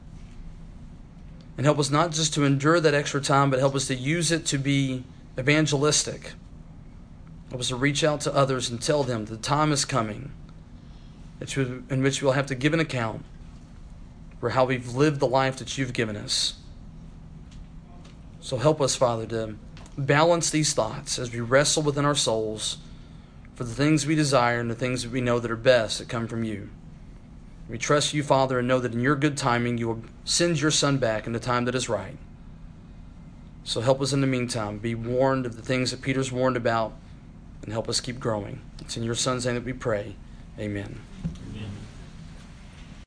And 1.58 1.66
help 1.66 1.80
us 1.80 1.90
not 1.90 2.12
just 2.12 2.34
to 2.36 2.44
endure 2.44 2.80
that 2.80 2.94
extra 2.94 3.22
time, 3.22 3.50
but 3.50 3.60
help 3.60 3.76
us 3.76 3.88
to 3.88 3.96
use 3.96 4.32
it 4.32 4.46
to 4.48 4.58
be 4.58 5.04
evangelistic. 5.40 6.34
Help 7.54 7.62
us 7.62 7.68
to 7.68 7.76
reach 7.76 8.04
out 8.04 8.20
to 8.22 8.34
others 8.34 8.72
and 8.72 8.82
tell 8.82 9.04
them 9.04 9.26
the 9.26 9.38
time 9.38 9.72
is 9.72 9.86
coming 9.86 10.32
in 11.40 12.02
which 12.02 12.24
we'll 12.24 12.32
have 12.32 12.48
to 12.48 12.56
give 12.56 12.74
an 12.74 12.80
account 12.80 13.24
for 14.40 14.50
how 14.50 14.66
we've 14.66 14.96
lived 14.96 15.20
the 15.20 15.28
life 15.28 15.58
that 15.58 15.78
you've 15.78 15.94
given 15.94 16.16
us. 16.16 16.56
So 18.42 18.58
help 18.58 18.82
us, 18.82 18.96
Father, 18.96 19.28
to 19.28 19.56
balance 19.96 20.50
these 20.50 20.74
thoughts 20.74 21.20
as 21.20 21.32
we 21.32 21.42
wrestle 21.42 21.84
within 21.84 22.06
our 22.06 22.16
souls 22.16 22.78
for 23.54 23.66
the 23.66 23.76
things 23.76 24.08
we 24.08 24.16
desire 24.16 24.60
and 24.60 24.72
the 24.72 24.74
things 24.74 25.04
that 25.04 25.12
we 25.12 25.22
know 25.22 25.38
that 25.38 25.52
are 25.52 25.56
best 25.56 26.00
that 26.00 26.10
come 26.10 26.28
from 26.28 26.44
you. 26.44 26.72
We 27.70 27.78
trust 27.78 28.16
you, 28.16 28.24
Father, 28.24 28.58
and 28.58 28.68
know 28.68 28.80
that 28.80 28.94
in 28.94 29.00
your 29.00 29.16
good 29.16 29.38
timing 29.38 29.78
you 29.78 29.90
will 29.90 30.04
send 30.26 30.60
your 30.60 30.72
Son 30.72 30.98
back 30.98 31.28
in 31.28 31.34
the 31.34 31.40
time 31.40 31.66
that 31.66 31.76
is 31.76 31.88
right. 31.88 32.18
So 33.64 33.82
help 33.82 34.02
us 34.02 34.12
in 34.12 34.22
the 34.22 34.28
meantime. 34.28 34.80
Be 34.80 34.96
warned 34.96 35.46
of 35.46 35.56
the 35.56 35.62
things 35.62 35.92
that 35.92 36.02
Peter's 36.02 36.32
warned 36.32 36.58
about 36.58 36.96
and 37.64 37.72
help 37.72 37.90
us 37.90 38.00
keep 38.00 38.20
growing. 38.20 38.62
It's 38.80 38.98
in 38.98 39.04
your 39.04 39.16
Son's 39.16 39.46
name 39.46 39.56
that 39.56 39.64
we 39.64 39.74
pray. 39.74 40.16
Amen. 40.60 41.00